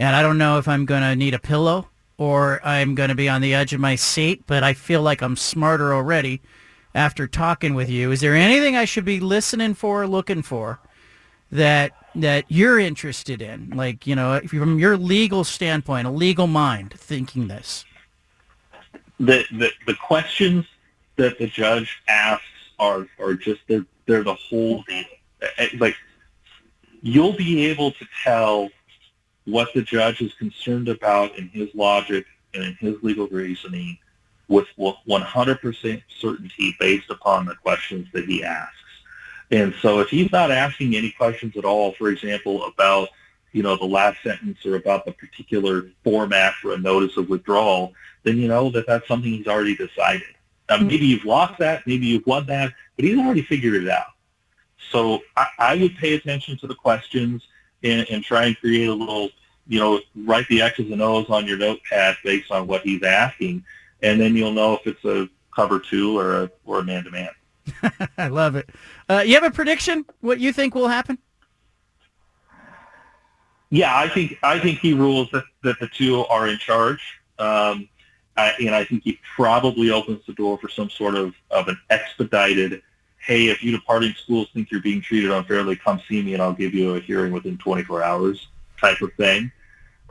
and 0.00 0.16
I 0.16 0.22
don't 0.22 0.38
know 0.38 0.58
if 0.58 0.66
I'm 0.66 0.84
going 0.84 1.02
to 1.02 1.14
need 1.14 1.34
a 1.34 1.38
pillow 1.38 1.88
or 2.18 2.60
I'm 2.66 2.94
going 2.94 3.10
to 3.10 3.14
be 3.14 3.28
on 3.28 3.40
the 3.40 3.54
edge 3.54 3.72
of 3.72 3.80
my 3.80 3.94
seat, 3.94 4.42
but 4.46 4.64
I 4.64 4.72
feel 4.72 5.02
like 5.02 5.22
I'm 5.22 5.36
smarter 5.36 5.94
already 5.94 6.40
after 6.94 7.28
talking 7.28 7.74
with 7.74 7.88
you. 7.88 8.10
Is 8.10 8.20
there 8.20 8.34
anything 8.34 8.76
I 8.76 8.84
should 8.84 9.04
be 9.04 9.20
listening 9.20 9.74
for, 9.74 10.06
looking 10.08 10.42
for, 10.42 10.80
that 11.52 11.92
that 12.16 12.44
you're 12.48 12.80
interested 12.80 13.40
in? 13.40 13.70
Like, 13.70 14.06
you 14.06 14.16
know, 14.16 14.40
from 14.48 14.78
your 14.80 14.96
legal 14.96 15.44
standpoint, 15.44 16.08
a 16.08 16.10
legal 16.10 16.48
mind 16.48 16.94
thinking 16.94 17.46
this 17.46 17.84
the, 19.20 19.44
the, 19.52 19.70
the 19.86 19.94
questions 19.94 20.64
that 21.16 21.38
the 21.38 21.46
judge 21.46 22.00
asks 22.08 22.44
are, 22.78 23.06
are 23.20 23.34
just, 23.34 23.60
they're, 23.68 23.84
they're 24.06 24.24
the 24.24 24.34
whole 24.34 24.82
deal. 24.88 25.04
Eh, 25.42 25.46
eh, 25.58 25.68
like, 25.78 25.94
you'll 27.02 27.36
be 27.36 27.66
able 27.66 27.92
to 27.92 28.06
tell 28.24 28.70
what 29.50 29.72
the 29.74 29.82
judge 29.82 30.20
is 30.20 30.32
concerned 30.34 30.88
about 30.88 31.36
in 31.36 31.48
his 31.48 31.68
logic 31.74 32.26
and 32.54 32.64
in 32.64 32.74
his 32.74 32.96
legal 33.02 33.28
reasoning 33.28 33.98
with 34.48 34.66
100% 34.78 36.02
certainty 36.20 36.76
based 36.80 37.10
upon 37.10 37.46
the 37.46 37.54
questions 37.56 38.08
that 38.12 38.24
he 38.24 38.42
asks. 38.42 38.76
And 39.50 39.74
so 39.80 40.00
if 40.00 40.08
he's 40.08 40.30
not 40.32 40.50
asking 40.50 40.96
any 40.96 41.10
questions 41.10 41.56
at 41.56 41.64
all, 41.64 41.92
for 41.92 42.08
example, 42.08 42.64
about 42.64 43.08
you 43.52 43.64
know 43.64 43.76
the 43.76 43.84
last 43.84 44.22
sentence 44.22 44.64
or 44.64 44.76
about 44.76 45.04
the 45.04 45.12
particular 45.12 45.90
format 46.04 46.54
for 46.54 46.72
a 46.72 46.78
notice 46.78 47.16
of 47.16 47.28
withdrawal, 47.28 47.92
then 48.22 48.36
you 48.38 48.46
know 48.46 48.70
that 48.70 48.86
that's 48.86 49.06
something 49.08 49.30
he's 49.30 49.48
already 49.48 49.76
decided. 49.76 50.34
Now, 50.68 50.78
hmm. 50.78 50.86
maybe 50.86 51.06
you've 51.06 51.24
lost 51.24 51.58
that, 51.58 51.86
maybe 51.86 52.06
you've 52.06 52.26
won 52.26 52.46
that, 52.46 52.72
but 52.96 53.04
he's 53.04 53.18
already 53.18 53.42
figured 53.42 53.74
it 53.82 53.88
out. 53.88 54.12
So 54.90 55.20
I, 55.36 55.46
I 55.58 55.76
would 55.76 55.96
pay 55.96 56.14
attention 56.14 56.56
to 56.58 56.66
the 56.66 56.74
questions 56.74 57.42
and, 57.82 58.06
and 58.10 58.24
try 58.24 58.46
and 58.46 58.58
create 58.58 58.88
a 58.88 58.94
little, 58.94 59.30
you 59.70 59.78
know, 59.78 60.00
write 60.24 60.48
the 60.48 60.61
X's 60.62 60.90
and 60.90 61.00
O's 61.00 61.30
on 61.30 61.46
your 61.46 61.56
notepad 61.56 62.16
based 62.24 62.50
on 62.50 62.66
what 62.66 62.83
he's 62.83 63.04
asking, 63.04 63.64
and 64.02 64.20
then 64.20 64.35
you'll 64.35 64.50
know 64.50 64.74
if 64.74 64.85
it's 64.85 65.04
a 65.04 65.28
cover 65.54 65.78
two 65.78 66.18
or 66.18 66.42
a 66.42 66.50
or 66.64 66.80
a 66.80 66.83
man 66.83 67.04
to 67.04 67.11
man. 67.12 67.30
I 68.18 68.26
love 68.26 68.56
it. 68.56 68.68
Uh, 69.09 69.22
you 69.24 69.35
have 69.35 69.44
a 69.44 69.50
prediction? 69.52 70.04
What 70.22 70.40
you 70.40 70.52
think 70.52 70.74
will 70.74 70.88
happen? 70.88 71.18
Yeah, 73.70 73.96
I 73.96 74.09
think 74.09 74.38
I 74.42 74.59
think 74.59 74.80
he 74.80 74.92
rules 74.92 75.30
that, 75.30 75.44
that 75.62 75.78
the 75.78 75.87
two 75.87 76.26
are 76.26 76.48
in 76.48 76.59
charge, 76.59 77.20
um, 77.38 77.88
I, 78.37 78.52
and 78.59 78.74
I 78.74 78.85
think 78.85 79.04
he 79.04 79.20
probably 79.37 79.90
opens 79.90 80.26
the 80.26 80.33
door 80.33 80.59
for 80.59 80.68
some 80.68 80.90
sort 80.90 81.14
of, 81.14 81.33
of 81.52 81.68
an 81.68 81.78
expedited. 81.90 82.83
Hey, 83.18 83.46
if 83.46 83.62
you 83.62 83.70
departing 83.70 84.14
schools 84.14 84.48
think 84.52 84.72
you're 84.72 84.83
being 84.83 85.00
treated 85.00 85.30
unfairly, 85.30 85.76
come 85.76 86.02
see 86.09 86.22
me, 86.22 86.35
and 86.35 86.42
I'll 86.42 86.54
give 86.54 86.74
you 86.74 86.96
a 86.96 87.00
hearing 87.00 87.33
within 87.33 87.56
24 87.56 88.02
hours, 88.02 88.48
type 88.80 89.00
of 89.02 89.12
thing. 89.14 89.52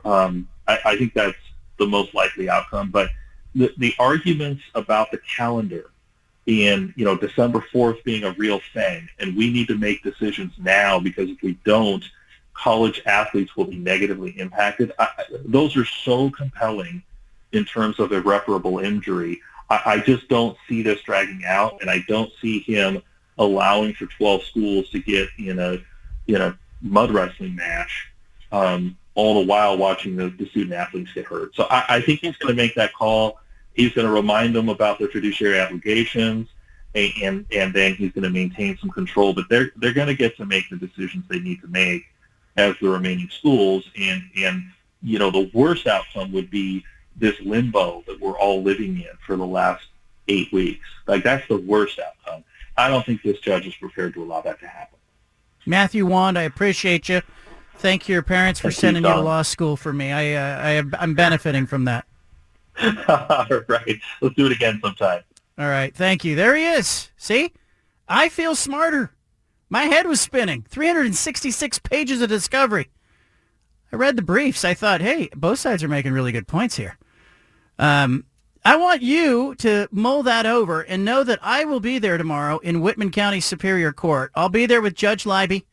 Um, 0.04 0.48
I, 0.66 0.78
I 0.84 0.96
think 0.96 1.14
that's 1.14 1.36
the 1.78 1.86
most 1.86 2.14
likely 2.14 2.48
outcome. 2.48 2.90
But 2.90 3.10
the, 3.54 3.72
the 3.78 3.94
arguments 3.98 4.62
about 4.74 5.10
the 5.10 5.18
calendar 5.36 5.90
and 6.46 6.92
you 6.96 7.04
know 7.04 7.16
December 7.16 7.64
4th 7.72 8.02
being 8.04 8.24
a 8.24 8.32
real 8.32 8.60
thing, 8.72 9.08
and 9.18 9.36
we 9.36 9.52
need 9.52 9.68
to 9.68 9.76
make 9.76 10.02
decisions 10.02 10.52
now 10.58 10.98
because 10.98 11.28
if 11.28 11.42
we 11.42 11.58
don't, 11.64 12.04
college 12.54 13.02
athletes 13.06 13.56
will 13.56 13.66
be 13.66 13.78
negatively 13.78 14.30
impacted. 14.38 14.92
I, 14.98 15.08
those 15.44 15.76
are 15.76 15.84
so 15.84 16.30
compelling 16.30 17.02
in 17.52 17.64
terms 17.64 17.98
of 17.98 18.12
irreparable 18.12 18.78
injury. 18.78 19.40
I, 19.68 19.82
I 19.86 19.98
just 19.98 20.28
don't 20.28 20.56
see 20.68 20.82
this 20.82 21.02
dragging 21.02 21.42
out, 21.46 21.80
and 21.80 21.90
I 21.90 22.04
don't 22.08 22.32
see 22.40 22.60
him 22.60 23.02
allowing 23.38 23.94
for 23.94 24.06
12 24.06 24.42
schools 24.44 24.90
to 24.90 25.00
get 25.00 25.28
in 25.38 25.58
a 25.58 25.78
in 26.26 26.40
a 26.40 26.58
mud 26.82 27.10
wrestling 27.10 27.56
match, 27.56 28.08
um, 28.52 28.96
all 29.14 29.34
the 29.40 29.46
while 29.46 29.76
watching 29.76 30.16
the, 30.16 30.28
the 30.30 30.46
student 30.48 30.72
athletes 30.72 31.12
get 31.14 31.26
hurt. 31.26 31.54
So 31.54 31.66
I, 31.70 31.84
I 31.88 32.00
think 32.00 32.20
he's 32.20 32.36
going 32.36 32.54
to 32.54 32.62
make 32.62 32.74
that 32.76 32.92
call. 32.94 33.40
He's 33.74 33.92
going 33.92 34.06
to 34.06 34.12
remind 34.12 34.54
them 34.54 34.68
about 34.68 34.98
their 34.98 35.08
fiduciary 35.08 35.60
obligations, 35.60 36.48
and 36.94 37.12
and, 37.22 37.46
and 37.52 37.74
then 37.74 37.94
he's 37.94 38.12
going 38.12 38.24
to 38.24 38.30
maintain 38.30 38.76
some 38.78 38.90
control. 38.90 39.32
But 39.32 39.48
they're 39.48 39.70
they're 39.76 39.92
going 39.92 40.08
to 40.08 40.14
get 40.14 40.36
to 40.36 40.46
make 40.46 40.68
the 40.70 40.76
decisions 40.76 41.24
they 41.28 41.40
need 41.40 41.60
to 41.62 41.68
make 41.68 42.04
as 42.56 42.74
the 42.80 42.88
remaining 42.88 43.28
schools. 43.30 43.88
And, 43.98 44.22
and, 44.36 44.64
you 45.02 45.18
know, 45.18 45.30
the 45.30 45.50
worst 45.54 45.86
outcome 45.86 46.32
would 46.32 46.50
be 46.50 46.84
this 47.16 47.38
limbo 47.40 48.02
that 48.06 48.20
we're 48.20 48.38
all 48.38 48.62
living 48.62 48.96
in 48.96 49.08
for 49.26 49.36
the 49.36 49.46
last 49.46 49.86
eight 50.28 50.52
weeks. 50.52 50.86
Like, 51.06 51.22
that's 51.22 51.46
the 51.48 51.58
worst 51.58 51.98
outcome. 51.98 52.44
I 52.76 52.88
don't 52.88 53.04
think 53.04 53.22
this 53.22 53.40
judge 53.40 53.66
is 53.66 53.74
prepared 53.74 54.14
to 54.14 54.22
allow 54.22 54.40
that 54.42 54.60
to 54.60 54.66
happen. 54.66 54.98
Matthew 55.66 56.06
Wand, 56.06 56.38
I 56.38 56.42
appreciate 56.42 57.08
you. 57.08 57.22
Thank 57.80 58.08
your 58.08 58.22
parents 58.22 58.60
for 58.60 58.70
Thank 58.70 58.80
sending 58.80 59.04
you, 59.04 59.08
you 59.08 59.14
to 59.14 59.20
law 59.22 59.40
school 59.40 59.74
for 59.74 59.90
me. 59.90 60.12
I, 60.12 60.34
uh, 60.34 60.82
I 60.92 61.02
I'm 61.02 61.14
benefiting 61.14 61.66
from 61.66 61.86
that. 61.86 62.06
all 63.08 63.46
right. 63.68 63.98
Let's 64.20 64.34
do 64.34 64.46
it 64.46 64.52
again 64.52 64.80
sometime. 64.82 65.22
All 65.58 65.66
right. 65.66 65.94
Thank 65.94 66.22
you. 66.24 66.36
There 66.36 66.54
he 66.54 66.64
is. 66.64 67.10
See? 67.16 67.52
I 68.06 68.28
feel 68.28 68.54
smarter. 68.54 69.12
My 69.70 69.84
head 69.84 70.06
was 70.06 70.20
spinning. 70.20 70.64
366 70.68 71.78
pages 71.78 72.20
of 72.20 72.28
discovery. 72.28 72.90
I 73.92 73.96
read 73.96 74.16
the 74.16 74.22
briefs. 74.22 74.64
I 74.64 74.74
thought, 74.74 75.00
hey, 75.00 75.30
both 75.34 75.58
sides 75.58 75.82
are 75.82 75.88
making 75.88 76.12
really 76.12 76.32
good 76.32 76.46
points 76.46 76.76
here. 76.76 76.98
Um, 77.78 78.26
I 78.62 78.76
want 78.76 79.00
you 79.00 79.54
to 79.56 79.88
mull 79.90 80.22
that 80.24 80.44
over 80.44 80.82
and 80.82 81.04
know 81.04 81.24
that 81.24 81.38
I 81.40 81.64
will 81.64 81.80
be 81.80 81.98
there 81.98 82.18
tomorrow 82.18 82.58
in 82.58 82.82
Whitman 82.82 83.10
County 83.10 83.40
Superior 83.40 83.92
Court. 83.92 84.32
I'll 84.34 84.50
be 84.50 84.66
there 84.66 84.82
with 84.82 84.94
Judge 84.94 85.24
Libey. 85.24 85.64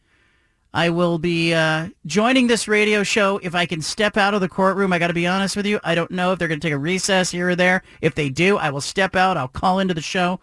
I 0.78 0.92
will 0.92 1.18
be 1.18 1.56
uh, 1.56 1.90
joining 2.06 2.46
this 2.46 2.68
radio 2.68 3.02
show. 3.02 3.40
If 3.42 3.56
I 3.56 3.66
can 3.66 3.82
step 3.82 4.16
out 4.16 4.36
of 4.36 4.42
the 4.42 4.48
courtroom, 4.48 4.94
I 4.94 5.00
got 5.00 5.08
to 5.08 5.13
be 5.16 5.26
honest 5.26 5.56
with 5.56 5.66
you. 5.66 5.80
I 5.84 5.96
don't 5.96 6.12
know 6.12 6.34
if 6.34 6.38
they're 6.38 6.48
going 6.48 6.60
to 6.60 6.68
take 6.68 6.76
a 6.76 6.78
recess 6.78 7.32
here 7.32 7.50
or 7.50 7.56
there. 7.56 7.82
If 8.00 8.13
they 8.13 8.30
do, 8.30 8.58
I 8.58 8.70
will 8.70 8.80
step 8.80 9.16
out. 9.16 9.38
I'll 9.38 9.48
call 9.48 9.80
into 9.80 9.96
the 9.96 10.04
show, 10.04 10.40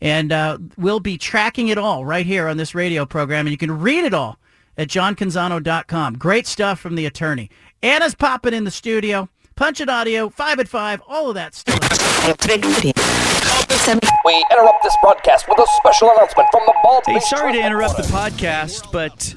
and 0.00 0.32
uh, 0.32 0.58
we'll 0.76 0.98
be 0.98 1.16
tracking 1.16 1.68
it 1.68 1.78
all 1.78 2.04
right 2.04 2.26
here 2.26 2.48
on 2.48 2.56
this 2.56 2.74
radio 2.74 3.06
program. 3.06 3.46
And 3.46 3.52
you 3.52 3.56
can 3.56 3.78
read 3.78 4.02
it 4.02 4.12
all 4.12 4.40
at 4.76 4.88
johncanzano.com. 4.88 6.18
Great 6.18 6.48
stuff 6.48 6.80
from 6.80 6.96
the 6.96 7.06
attorney. 7.06 7.48
Anna's 7.80 8.16
popping 8.16 8.54
in 8.54 8.64
the 8.64 8.72
studio. 8.72 9.28
Punch 9.54 9.80
it 9.80 9.88
audio, 9.88 10.28
five 10.28 10.58
at 10.58 10.66
five, 10.66 11.00
all 11.06 11.28
of 11.28 11.36
that 11.36 11.54
stuff. 11.54 11.78
We 14.24 14.46
interrupt 14.50 14.82
this 14.82 14.96
broadcast 15.00 15.48
with 15.48 15.60
a 15.60 15.66
special 15.76 16.10
announcement 16.10 16.48
from 16.50 16.62
the 16.66 16.74
Bald 16.82 17.04
Hey, 17.06 17.20
sorry 17.20 17.52
to 17.52 17.64
interrupt 17.64 17.96
the 17.96 18.02
podcast, 18.02 18.90
but 18.90 19.36